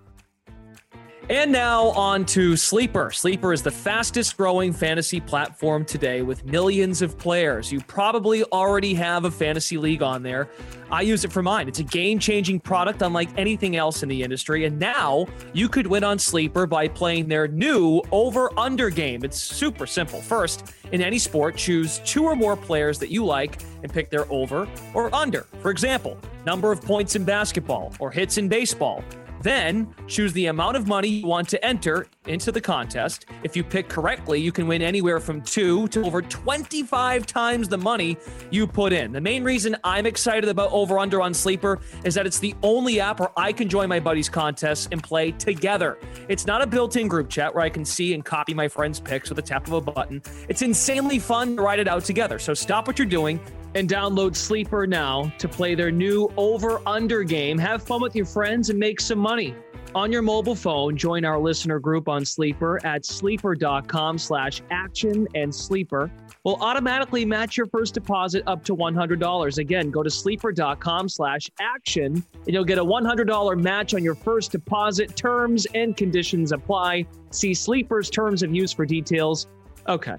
And 1.30 1.52
now 1.52 1.88
on 1.88 2.24
to 2.26 2.56
Sleeper. 2.56 3.10
Sleeper 3.10 3.52
is 3.52 3.62
the 3.62 3.70
fastest 3.70 4.38
growing 4.38 4.72
fantasy 4.72 5.20
platform 5.20 5.84
today 5.84 6.22
with 6.22 6.42
millions 6.46 7.02
of 7.02 7.18
players. 7.18 7.70
You 7.70 7.82
probably 7.82 8.44
already 8.44 8.94
have 8.94 9.26
a 9.26 9.30
fantasy 9.30 9.76
league 9.76 10.02
on 10.02 10.22
there. 10.22 10.48
I 10.90 11.02
use 11.02 11.26
it 11.26 11.32
for 11.32 11.42
mine. 11.42 11.68
It's 11.68 11.80
a 11.80 11.84
game 11.84 12.18
changing 12.18 12.60
product 12.60 13.02
unlike 13.02 13.28
anything 13.36 13.76
else 13.76 14.02
in 14.02 14.08
the 14.08 14.22
industry. 14.22 14.64
And 14.64 14.78
now 14.78 15.26
you 15.52 15.68
could 15.68 15.86
win 15.86 16.02
on 16.02 16.18
Sleeper 16.18 16.66
by 16.66 16.88
playing 16.88 17.28
their 17.28 17.46
new 17.46 18.00
over 18.10 18.50
under 18.58 18.88
game. 18.88 19.22
It's 19.22 19.38
super 19.38 19.86
simple. 19.86 20.22
First, 20.22 20.72
in 20.92 21.02
any 21.02 21.18
sport, 21.18 21.58
choose 21.58 21.98
two 22.06 22.24
or 22.24 22.36
more 22.36 22.56
players 22.56 22.98
that 23.00 23.10
you 23.10 23.22
like 23.22 23.60
and 23.82 23.92
pick 23.92 24.08
their 24.08 24.24
over 24.32 24.66
or 24.94 25.14
under. 25.14 25.42
For 25.60 25.70
example, 25.70 26.16
number 26.46 26.72
of 26.72 26.80
points 26.80 27.16
in 27.16 27.24
basketball 27.24 27.92
or 27.98 28.10
hits 28.10 28.38
in 28.38 28.48
baseball. 28.48 29.04
Then 29.48 29.94
choose 30.06 30.34
the 30.34 30.48
amount 30.48 30.76
of 30.76 30.86
money 30.86 31.08
you 31.08 31.26
want 31.26 31.48
to 31.48 31.64
enter 31.64 32.06
into 32.26 32.52
the 32.52 32.60
contest. 32.60 33.24
If 33.44 33.56
you 33.56 33.64
pick 33.64 33.88
correctly, 33.88 34.38
you 34.38 34.52
can 34.52 34.68
win 34.68 34.82
anywhere 34.82 35.20
from 35.20 35.40
two 35.40 35.88
to 35.88 36.04
over 36.04 36.20
25 36.20 37.24
times 37.24 37.66
the 37.66 37.78
money 37.78 38.18
you 38.50 38.66
put 38.66 38.92
in. 38.92 39.10
The 39.10 39.22
main 39.22 39.42
reason 39.42 39.74
I'm 39.84 40.04
excited 40.04 40.50
about 40.50 40.70
Over 40.70 40.98
Under 40.98 41.22
on 41.22 41.32
Sleeper 41.32 41.80
is 42.04 42.14
that 42.14 42.26
it's 42.26 42.38
the 42.38 42.54
only 42.62 43.00
app 43.00 43.20
where 43.20 43.30
I 43.38 43.54
can 43.54 43.70
join 43.70 43.88
my 43.88 43.98
buddies' 43.98 44.28
contests 44.28 44.86
and 44.92 45.02
play 45.02 45.30
together. 45.30 45.98
It's 46.28 46.44
not 46.44 46.60
a 46.60 46.66
built 46.66 46.96
in 46.96 47.08
group 47.08 47.30
chat 47.30 47.54
where 47.54 47.64
I 47.64 47.70
can 47.70 47.86
see 47.86 48.12
and 48.12 48.22
copy 48.22 48.52
my 48.52 48.68
friends' 48.68 49.00
picks 49.00 49.30
with 49.30 49.38
a 49.38 49.42
tap 49.42 49.66
of 49.66 49.72
a 49.72 49.80
button. 49.80 50.20
It's 50.50 50.60
insanely 50.60 51.18
fun 51.18 51.56
to 51.56 51.62
ride 51.62 51.78
it 51.78 51.88
out 51.88 52.04
together. 52.04 52.38
So 52.38 52.52
stop 52.52 52.86
what 52.86 52.98
you're 52.98 53.08
doing 53.08 53.40
and 53.74 53.88
download 53.88 54.34
Sleeper 54.36 54.86
now 54.86 55.32
to 55.38 55.48
play 55.48 55.74
their 55.74 55.90
new 55.90 56.32
over 56.36 56.80
under 56.86 57.22
game. 57.22 57.58
Have 57.58 57.82
fun 57.82 58.00
with 58.00 58.14
your 58.14 58.26
friends 58.26 58.70
and 58.70 58.78
make 58.78 59.00
some 59.00 59.18
money. 59.18 59.54
On 59.94 60.12
your 60.12 60.22
mobile 60.22 60.54
phone, 60.54 60.96
join 60.96 61.24
our 61.24 61.38
listener 61.38 61.78
group 61.78 62.08
on 62.08 62.24
Sleeper 62.24 62.84
at 62.84 63.06
sleeper.com 63.06 64.18
slash 64.18 64.60
action 64.70 65.26
and 65.34 65.54
sleeper 65.54 66.10
will 66.44 66.56
automatically 66.60 67.24
match 67.24 67.56
your 67.56 67.66
first 67.66 67.94
deposit 67.94 68.42
up 68.46 68.64
to 68.64 68.76
$100. 68.76 69.58
Again, 69.58 69.90
go 69.90 70.02
to 70.02 70.10
sleeper.com 70.10 71.08
slash 71.08 71.50
action 71.60 72.24
and 72.32 72.54
you'll 72.54 72.64
get 72.64 72.78
a 72.78 72.84
$100 72.84 73.60
match 73.60 73.94
on 73.94 74.04
your 74.04 74.14
first 74.14 74.52
deposit. 74.52 75.16
Terms 75.16 75.66
and 75.74 75.96
conditions 75.96 76.52
apply. 76.52 77.06
See 77.30 77.54
Sleeper's 77.54 78.10
terms 78.10 78.42
of 78.42 78.54
use 78.54 78.72
for 78.72 78.86
details. 78.86 79.46
Okay, 79.88 80.16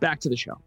back 0.00 0.20
to 0.20 0.28
the 0.28 0.36
show. 0.36 0.60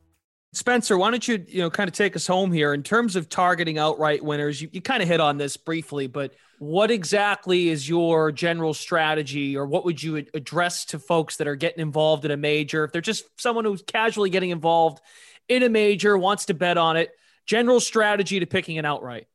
Spencer, 0.52 0.98
why 0.98 1.12
don't 1.12 1.28
you, 1.28 1.46
you 1.48 1.62
know, 1.62 1.70
kind 1.70 1.88
of 1.88 1.94
take 1.94 2.16
us 2.16 2.26
home 2.26 2.52
here 2.52 2.74
in 2.74 2.82
terms 2.82 3.16
of 3.16 3.30
targeting 3.30 3.78
outright 3.78 4.24
winners? 4.24 4.62
You, 4.62 4.70
you 4.72 4.82
kind 4.82 5.04
of 5.04 5.08
hit 5.08 5.20
on 5.20 5.38
this 5.38 5.58
briefly, 5.58 6.08
but 6.08 6.34
what 6.58 6.90
exactly 6.90 7.70
is 7.70 7.88
your 7.88 8.32
general 8.32 8.74
strategy 8.74 9.56
or 9.56 9.68
what 9.68 9.86
would 9.86 10.02
you 10.02 10.26
address 10.34 10.86
to 10.86 11.00
folks 11.00 11.38
that 11.38 11.48
are 11.48 11.56
getting 11.56 11.82
involved 11.82 12.26
in 12.26 12.32
a 12.32 12.38
major? 12.38 12.84
If 12.84 12.92
they're 12.92 13.02
just 13.02 13.26
someone 13.40 13.64
who's 13.64 13.84
casually 13.84 14.32
getting 14.32 14.50
involved 14.50 15.02
in 15.48 15.62
a 15.64 15.70
major, 15.70 16.18
wants 16.18 16.46
to 16.46 16.56
bet 16.56 16.78
on 16.78 16.98
it, 16.98 17.12
general 17.46 17.80
strategy 17.80 18.40
to 18.40 18.46
picking 18.48 18.80
an 18.80 18.86
outright? 18.86 19.28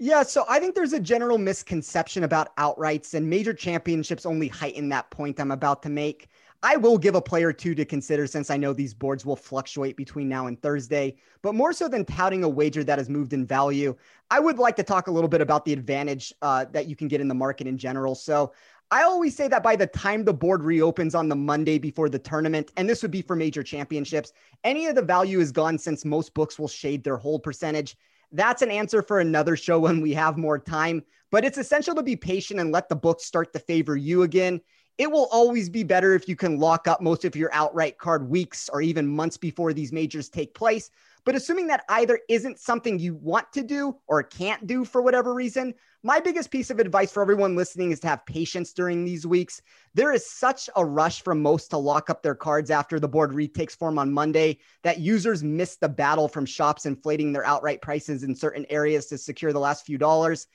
Yeah, 0.00 0.22
so 0.22 0.44
I 0.48 0.58
think 0.58 0.74
there's 0.74 0.92
a 0.92 1.00
general 1.00 1.38
misconception 1.38 2.24
about 2.24 2.54
outrights, 2.56 3.14
and 3.14 3.28
major 3.30 3.54
championships 3.54 4.26
only 4.26 4.48
heighten 4.48 4.88
that 4.88 5.10
point 5.10 5.38
I'm 5.38 5.52
about 5.52 5.82
to 5.84 5.88
make. 5.88 6.28
I 6.64 6.76
will 6.76 6.96
give 6.96 7.14
a 7.14 7.20
player 7.20 7.52
two 7.52 7.74
to 7.74 7.84
consider 7.84 8.26
since 8.26 8.48
I 8.48 8.56
know 8.56 8.72
these 8.72 8.94
boards 8.94 9.26
will 9.26 9.36
fluctuate 9.36 9.98
between 9.98 10.30
now 10.30 10.46
and 10.46 10.60
Thursday. 10.62 11.16
But 11.42 11.54
more 11.54 11.74
so 11.74 11.88
than 11.88 12.06
touting 12.06 12.42
a 12.42 12.48
wager 12.48 12.82
that 12.84 12.96
has 12.96 13.10
moved 13.10 13.34
in 13.34 13.44
value, 13.44 13.94
I 14.30 14.40
would 14.40 14.58
like 14.58 14.74
to 14.76 14.82
talk 14.82 15.06
a 15.06 15.10
little 15.10 15.28
bit 15.28 15.42
about 15.42 15.66
the 15.66 15.74
advantage 15.74 16.32
uh, 16.40 16.64
that 16.72 16.86
you 16.86 16.96
can 16.96 17.06
get 17.06 17.20
in 17.20 17.28
the 17.28 17.34
market 17.34 17.66
in 17.66 17.76
general. 17.76 18.14
So 18.14 18.54
I 18.90 19.02
always 19.02 19.36
say 19.36 19.46
that 19.48 19.62
by 19.62 19.76
the 19.76 19.86
time 19.86 20.24
the 20.24 20.32
board 20.32 20.62
reopens 20.62 21.14
on 21.14 21.28
the 21.28 21.36
Monday 21.36 21.76
before 21.76 22.08
the 22.08 22.18
tournament, 22.18 22.72
and 22.78 22.88
this 22.88 23.02
would 23.02 23.10
be 23.10 23.20
for 23.20 23.36
major 23.36 23.62
championships, 23.62 24.32
any 24.64 24.86
of 24.86 24.94
the 24.94 25.02
value 25.02 25.40
is 25.40 25.52
gone 25.52 25.76
since 25.76 26.06
most 26.06 26.32
books 26.32 26.58
will 26.58 26.66
shade 26.66 27.04
their 27.04 27.18
hold 27.18 27.42
percentage. 27.42 27.94
That's 28.32 28.62
an 28.62 28.70
answer 28.70 29.02
for 29.02 29.20
another 29.20 29.54
show 29.58 29.80
when 29.80 30.00
we 30.00 30.14
have 30.14 30.38
more 30.38 30.58
time, 30.58 31.02
but 31.30 31.44
it's 31.44 31.58
essential 31.58 31.94
to 31.94 32.02
be 32.02 32.16
patient 32.16 32.58
and 32.58 32.72
let 32.72 32.88
the 32.88 32.96
books 32.96 33.26
start 33.26 33.52
to 33.52 33.58
favor 33.58 33.98
you 33.98 34.22
again 34.22 34.62
it 34.98 35.10
will 35.10 35.28
always 35.32 35.68
be 35.68 35.82
better 35.82 36.14
if 36.14 36.28
you 36.28 36.36
can 36.36 36.58
lock 36.58 36.86
up 36.86 37.00
most 37.00 37.24
of 37.24 37.34
your 37.34 37.50
outright 37.52 37.98
card 37.98 38.28
weeks 38.28 38.68
or 38.68 38.80
even 38.80 39.06
months 39.06 39.36
before 39.36 39.72
these 39.72 39.92
majors 39.92 40.28
take 40.28 40.54
place. 40.54 40.90
But 41.24 41.34
assuming 41.34 41.66
that 41.68 41.84
either 41.88 42.20
isn't 42.28 42.58
something 42.58 42.98
you 42.98 43.14
want 43.14 43.50
to 43.54 43.62
do 43.62 43.96
or 44.06 44.22
can't 44.22 44.66
do 44.66 44.84
for 44.84 45.00
whatever 45.00 45.32
reason, 45.32 45.74
my 46.02 46.20
biggest 46.20 46.50
piece 46.50 46.68
of 46.68 46.78
advice 46.78 47.10
for 47.10 47.22
everyone 47.22 47.56
listening 47.56 47.92
is 47.92 48.00
to 48.00 48.08
have 48.08 48.26
patience 48.26 48.74
during 48.74 49.04
these 49.04 49.26
weeks. 49.26 49.62
There 49.94 50.12
is 50.12 50.30
such 50.30 50.68
a 50.76 50.84
rush 50.84 51.22
from 51.22 51.40
most 51.40 51.70
to 51.70 51.78
lock 51.78 52.10
up 52.10 52.22
their 52.22 52.34
cards 52.34 52.70
after 52.70 53.00
the 53.00 53.08
board 53.08 53.32
retakes 53.32 53.74
form 53.74 53.98
on 53.98 54.12
Monday 54.12 54.58
that 54.82 55.00
users 55.00 55.42
miss 55.42 55.76
the 55.76 55.88
battle 55.88 56.28
from 56.28 56.44
shops 56.44 56.84
inflating 56.84 57.32
their 57.32 57.46
outright 57.46 57.80
prices 57.80 58.22
in 58.22 58.36
certain 58.36 58.66
areas 58.68 59.06
to 59.06 59.16
secure 59.16 59.54
the 59.54 59.58
last 59.58 59.86
few 59.86 59.96
dollars. 59.96 60.46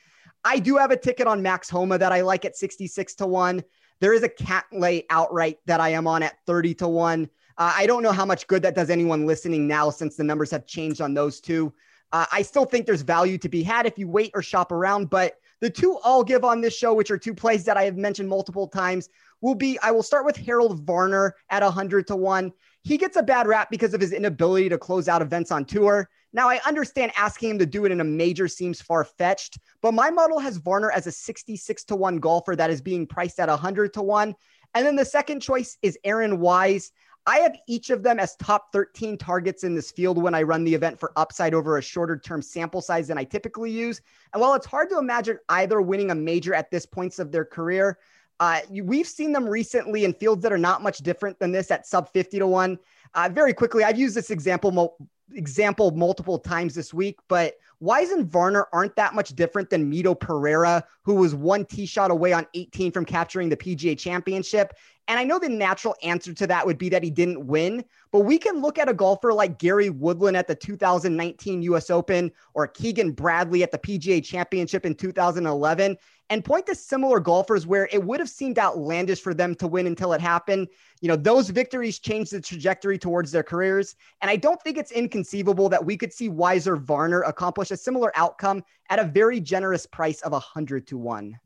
I 0.44 0.60
do 0.60 0.78
have 0.78 0.92
a 0.92 0.98
ticket 0.98 1.28
on 1.28 1.42
Max 1.42 1.70
Homa 1.70 1.98
that 1.98 2.12
I 2.12 2.22
like 2.22 2.46
at 2.46 2.56
66 2.56 3.16
to 3.16 3.26
1. 3.26 3.64
There 4.00 4.14
is 4.14 4.24
a 4.24 4.30
Cantlay 4.30 5.06
outright 5.10 5.60
that 5.66 5.80
I 5.80 5.90
am 5.90 6.08
on 6.08 6.24
at 6.24 6.38
30 6.46 6.74
to 6.76 6.88
1. 6.88 7.30
Uh, 7.58 7.74
I 7.76 7.86
don't 7.86 8.04
know 8.04 8.12
how 8.12 8.26
much 8.26 8.48
good 8.48 8.62
that 8.62 8.76
does 8.76 8.90
anyone 8.90 9.26
listening 9.26 9.68
now 9.68 9.90
since 9.90 10.16
the 10.16 10.24
numbers 10.24 10.52
have 10.52 10.66
changed 10.66 11.02
on 11.02 11.14
those 11.14 11.42
two. 11.42 11.74
Uh, 12.12 12.26
I 12.32 12.42
still 12.42 12.66
think 12.66 12.86
there's 12.86 13.02
value 13.02 13.38
to 13.38 13.50
be 13.50 13.62
had 13.62 13.86
if 13.86 13.98
you 14.00 14.08
wait 14.08 14.32
or 14.34 14.42
shop 14.42 14.72
around, 14.72 15.10
but 15.10 15.36
the 15.60 15.70
two 15.70 16.00
I'll 16.04 16.24
give 16.24 16.44
on 16.44 16.62
this 16.62 16.76
show, 16.76 16.94
which 16.94 17.12
are 17.12 17.18
two 17.18 17.36
plays 17.36 17.66
that 17.66 17.78
I 17.78 17.84
have 17.84 17.98
mentioned 17.98 18.30
multiple 18.30 18.68
times, 18.68 19.10
will 19.42 19.56
be 19.56 19.78
I 19.84 19.92
will 19.92 20.04
start 20.04 20.26
with 20.26 20.38
Harold 20.38 20.80
Varner 20.86 21.36
at 21.50 21.62
100 21.62 22.08
to 22.08 22.16
1. 22.16 22.52
He 22.84 22.98
gets 22.98 23.18
a 23.18 23.24
bad 23.24 23.46
rap 23.46 23.70
because 23.70 23.94
of 23.94 24.02
his 24.02 24.14
inability 24.14 24.70
to 24.70 24.78
close 24.78 25.08
out 25.08 25.22
events 25.22 25.52
on 25.52 25.66
tour. 25.66 26.10
Now, 26.32 26.50
I 26.50 26.60
understand 26.66 27.12
asking 27.18 27.52
him 27.52 27.60
to 27.60 27.66
do 27.66 27.86
it 27.86 27.92
in 27.92 28.02
a 28.02 28.06
major 28.06 28.48
seems 28.48 28.82
far 28.82 29.04
fetched, 29.04 29.58
but 29.82 29.94
my 29.94 30.12
model 30.12 30.40
has 30.40 30.58
Varner 30.58 30.92
as 30.92 31.08
a 31.08 31.12
66 31.12 31.84
to 31.86 31.96
1 31.96 32.18
golfer 32.18 32.56
that 32.56 32.70
is 32.70 32.82
being 32.82 33.08
priced 33.08 33.40
at 33.40 33.50
100 33.50 33.94
to 33.94 34.02
1. 34.02 34.36
And 34.76 34.86
then 34.86 34.96
the 34.96 35.06
second 35.06 35.40
choice 35.40 35.78
is 35.82 35.98
Aaron 36.04 36.40
Wise. 36.40 36.92
I 37.26 37.38
have 37.38 37.56
each 37.68 37.90
of 37.90 38.04
them 38.04 38.20
as 38.20 38.36
top 38.36 38.72
13 38.72 39.18
targets 39.18 39.64
in 39.64 39.76
this 39.76 39.92
field 39.92 40.22
when 40.22 40.36
I 40.36 40.44
run 40.44 40.64
the 40.64 40.74
event 40.74 41.00
for 41.00 41.12
upside 41.16 41.54
over 41.54 41.78
a 41.78 41.82
shorter 41.82 42.18
term 42.18 42.42
sample 42.42 42.82
size 42.82 43.08
than 43.08 43.18
I 43.18 43.24
typically 43.24 43.72
use. 43.72 44.02
And 44.34 44.42
while 44.42 44.54
it's 44.54 44.66
hard 44.66 44.90
to 44.92 45.00
imagine 45.00 45.38
either 45.50 45.82
winning 45.82 46.12
a 46.12 46.16
major 46.16 46.54
at 46.54 46.72
this 46.72 46.86
points 46.86 47.20
of 47.20 47.32
their 47.32 47.46
career, 47.46 47.98
uh, 48.40 48.62
we've 48.70 49.08
seen 49.08 49.34
them 49.34 49.48
recently 49.48 50.06
in 50.06 50.14
fields 50.14 50.44
that 50.44 50.54
are 50.54 50.58
not 50.58 50.82
much 50.82 51.00
different 51.00 51.38
than 51.40 51.52
this 51.52 51.72
at 51.72 51.86
sub 51.86 52.10
50 52.10 52.40
to 52.40 52.48
1. 52.48 52.80
Uh, 53.14 53.30
very 53.32 53.54
quickly, 53.54 53.84
I've 53.84 54.00
used 54.00 54.16
this 54.16 54.32
example 54.32 54.72
mo- 54.72 54.96
example 55.34 55.92
multiple 55.92 56.40
times 56.40 56.76
this 56.76 56.94
week, 56.94 57.20
but 57.28 57.56
Wise 57.80 58.10
and 58.10 58.30
Varner 58.30 58.68
aren't 58.74 58.96
that 58.98 59.16
much 59.16 59.30
different 59.30 59.70
than 59.70 59.90
Mito 59.90 60.20
Pereira, 60.20 60.84
who 61.04 61.16
was 61.16 61.34
one 61.34 61.66
tee 61.66 61.86
shot 61.86 62.12
away 62.12 62.34
on 62.34 62.46
18 62.54 62.92
from 62.92 63.06
capturing 63.06 63.48
the 63.50 63.56
PGA 63.56 63.98
championship. 63.98 64.74
And 65.08 65.18
I 65.18 65.24
know 65.24 65.40
the 65.40 65.50
natural 65.50 65.96
answer 66.04 66.34
to 66.34 66.48
that 66.48 66.66
would 66.66 66.78
be 66.78 66.90
that 66.90 67.04
he 67.04 67.10
didn't 67.10 67.48
win, 67.48 67.84
but 68.12 68.20
we 68.22 68.38
can 68.38 68.62
look 68.62 68.78
at 68.78 68.90
a 68.90 68.94
golfer 68.94 69.34
like 69.34 69.58
Gary 69.58 69.90
Woodland 69.90 70.38
at 70.38 70.48
the 70.48 70.56
2019 70.56 71.62
US 71.64 71.90
Open 71.90 72.32
or 72.54 72.68
Keegan 72.68 73.14
Bradley 73.14 73.64
at 73.64 73.72
the 73.72 73.80
PGA 73.80 74.24
championship 74.24 74.86
in 74.86 74.94
2011 74.94 75.98
and 76.30 76.46
point 76.46 76.66
to 76.68 76.76
similar 76.76 77.20
golfers 77.20 77.66
where 77.66 77.90
it 77.92 78.04
would 78.04 78.20
have 78.20 78.30
seemed 78.30 78.60
outlandish 78.60 79.22
for 79.22 79.34
them 79.34 79.56
to 79.56 79.68
win 79.68 79.88
until 79.88 80.14
it 80.14 80.22
happened. 80.22 80.68
You 81.02 81.08
know, 81.08 81.16
those 81.16 81.50
victories 81.50 82.00
changed 82.00 82.32
the 82.32 82.42
trajectory 82.42 82.98
towards 82.98 83.32
their 83.32 83.44
careers. 83.44 83.96
And 84.22 84.30
I 84.30 84.36
don't 84.36 84.62
think 84.62 84.78
it's 84.78 84.92
inconceivable 84.92 85.70
that 85.70 85.84
we 85.84 85.98
could 85.98 86.14
see 86.14 86.30
Weiser 86.30 86.80
Varner 86.80 87.22
accomplish 87.22 87.72
a 87.72 87.78
similar 87.78 88.12
outcome 88.16 88.64
at 88.90 89.00
a 89.00 89.04
very 89.04 89.40
generous 89.40 89.86
price 89.86 90.22
of 90.22 90.32
100 90.32 90.88
to 90.88 90.98
1. 90.98 91.40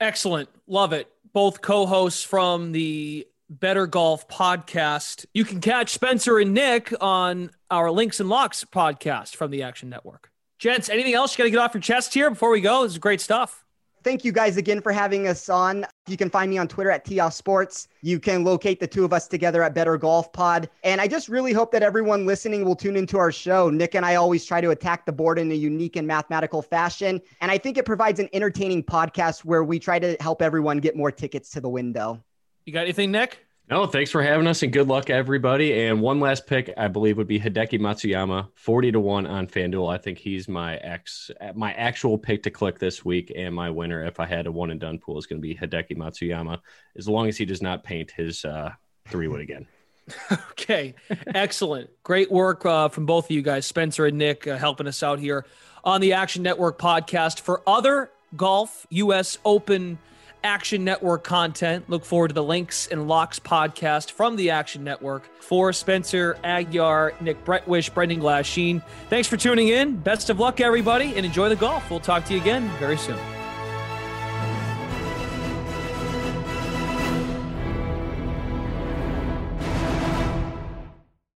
Excellent. 0.00 0.48
Love 0.66 0.92
it. 0.92 1.10
Both 1.32 1.60
co 1.60 1.84
hosts 1.84 2.22
from 2.22 2.72
the 2.72 3.26
Bettor 3.50 3.86
Golf 3.86 4.26
podcast. 4.28 5.26
You 5.34 5.44
can 5.44 5.60
catch 5.60 5.92
Spencer 5.92 6.38
and 6.38 6.54
Nick 6.54 6.92
on 7.00 7.50
our 7.70 7.90
Links 7.90 8.20
and 8.20 8.28
Locks 8.28 8.64
podcast 8.64 9.36
from 9.36 9.50
the 9.50 9.62
Action 9.62 9.88
Network. 9.88 10.30
Gents, 10.58 10.88
anything 10.88 11.14
else 11.14 11.32
you 11.32 11.42
got 11.42 11.44
to 11.44 11.50
get 11.50 11.58
off 11.58 11.74
your 11.74 11.82
chest 11.82 12.14
here 12.14 12.30
before 12.30 12.50
we 12.50 12.62
go? 12.62 12.82
This 12.82 12.92
is 12.92 12.98
great 12.98 13.20
stuff. 13.20 13.65
Thank 14.06 14.24
you 14.24 14.30
guys 14.30 14.56
again 14.56 14.80
for 14.80 14.92
having 14.92 15.26
us 15.26 15.48
on. 15.48 15.84
You 16.06 16.16
can 16.16 16.30
find 16.30 16.48
me 16.48 16.58
on 16.58 16.68
Twitter 16.68 16.92
at 16.92 17.04
TOF 17.04 17.32
Sports. 17.32 17.88
You 18.02 18.20
can 18.20 18.44
locate 18.44 18.78
the 18.78 18.86
two 18.86 19.04
of 19.04 19.12
us 19.12 19.26
together 19.26 19.64
at 19.64 19.74
Bettor 19.74 19.98
Golf 19.98 20.32
Pod. 20.32 20.70
And 20.84 21.00
I 21.00 21.08
just 21.08 21.28
really 21.28 21.52
hope 21.52 21.72
that 21.72 21.82
everyone 21.82 22.24
listening 22.24 22.64
will 22.64 22.76
tune 22.76 22.94
into 22.94 23.18
our 23.18 23.32
show. 23.32 23.68
Nick 23.68 23.96
and 23.96 24.06
I 24.06 24.14
always 24.14 24.44
try 24.44 24.60
to 24.60 24.70
attack 24.70 25.06
the 25.06 25.12
board 25.12 25.40
in 25.40 25.50
a 25.50 25.56
unique 25.56 25.96
and 25.96 26.06
mathematical 26.06 26.62
fashion. 26.62 27.20
And 27.40 27.50
I 27.50 27.58
think 27.58 27.78
it 27.78 27.84
provides 27.84 28.20
an 28.20 28.28
entertaining 28.32 28.84
podcast 28.84 29.40
where 29.44 29.64
we 29.64 29.80
try 29.80 29.98
to 29.98 30.16
help 30.20 30.40
everyone 30.40 30.78
get 30.78 30.94
more 30.94 31.10
tickets 31.10 31.50
to 31.50 31.60
the 31.60 31.68
window. 31.68 32.22
You 32.64 32.72
got 32.72 32.82
anything, 32.82 33.10
Nick? 33.10 33.44
No, 33.68 33.84
thanks 33.84 34.12
for 34.12 34.22
having 34.22 34.46
us 34.46 34.62
and 34.62 34.72
good 34.72 34.86
luck, 34.86 35.10
everybody. 35.10 35.86
And 35.86 36.00
one 36.00 36.20
last 36.20 36.46
pick, 36.46 36.72
I 36.76 36.86
believe, 36.86 37.16
would 37.16 37.26
be 37.26 37.40
Hideki 37.40 37.80
Matsuyama, 37.80 38.48
40 38.54 38.92
to 38.92 39.00
1 39.00 39.26
on 39.26 39.48
FanDuel. 39.48 39.92
I 39.92 39.98
think 39.98 40.18
he's 40.18 40.46
my 40.46 40.76
ex 40.76 41.32
my 41.56 41.72
actual 41.72 42.16
pick 42.16 42.44
to 42.44 42.50
click 42.50 42.78
this 42.78 43.04
week. 43.04 43.32
And 43.34 43.52
my 43.52 43.68
winner, 43.70 44.04
if 44.04 44.20
I 44.20 44.26
had 44.26 44.46
a 44.46 44.52
one 44.52 44.70
and 44.70 44.78
done 44.78 45.00
pool, 45.00 45.18
is 45.18 45.26
going 45.26 45.42
to 45.42 45.42
be 45.42 45.52
Hideki 45.52 45.96
Matsuyama, 45.96 46.60
as 46.96 47.08
long 47.08 47.26
as 47.26 47.36
he 47.36 47.44
does 47.44 47.60
not 47.60 47.82
paint 47.82 48.12
his 48.12 48.44
uh, 48.44 48.70
three 49.08 49.26
wood 49.26 49.40
again. 49.40 49.66
okay. 50.52 50.94
Excellent. 51.34 51.90
Great 52.04 52.30
work 52.30 52.64
uh, 52.64 52.88
from 52.88 53.04
both 53.04 53.24
of 53.24 53.30
you 53.32 53.42
guys, 53.42 53.66
Spencer 53.66 54.06
and 54.06 54.16
Nick, 54.16 54.46
uh, 54.46 54.56
helping 54.56 54.86
us 54.86 55.02
out 55.02 55.18
here 55.18 55.44
on 55.82 56.00
the 56.00 56.12
Action 56.12 56.44
Network 56.44 56.78
podcast. 56.78 57.40
For 57.40 57.62
other 57.66 58.12
golf 58.36 58.86
U.S. 58.90 59.38
Open 59.44 59.98
Action 60.44 60.84
Network 60.84 61.24
content. 61.24 61.88
Look 61.88 62.04
forward 62.04 62.28
to 62.28 62.34
the 62.34 62.42
Links 62.42 62.86
and 62.88 63.08
Locks 63.08 63.38
podcast 63.38 64.10
from 64.10 64.36
the 64.36 64.50
Action 64.50 64.84
Network. 64.84 65.28
For 65.40 65.72
Spencer 65.72 66.36
Aguiar, 66.42 67.20
Nick 67.20 67.44
Bretwisch, 67.44 67.92
Brendan 67.94 68.20
Glasheen, 68.20 68.82
thanks 69.08 69.28
for 69.28 69.36
tuning 69.36 69.68
in. 69.68 69.96
Best 69.96 70.30
of 70.30 70.40
luck, 70.40 70.60
everybody, 70.60 71.14
and 71.16 71.24
enjoy 71.24 71.48
the 71.48 71.56
golf. 71.56 71.88
We'll 71.90 72.00
talk 72.00 72.24
to 72.26 72.34
you 72.34 72.40
again 72.40 72.68
very 72.78 72.96
soon. 72.96 73.35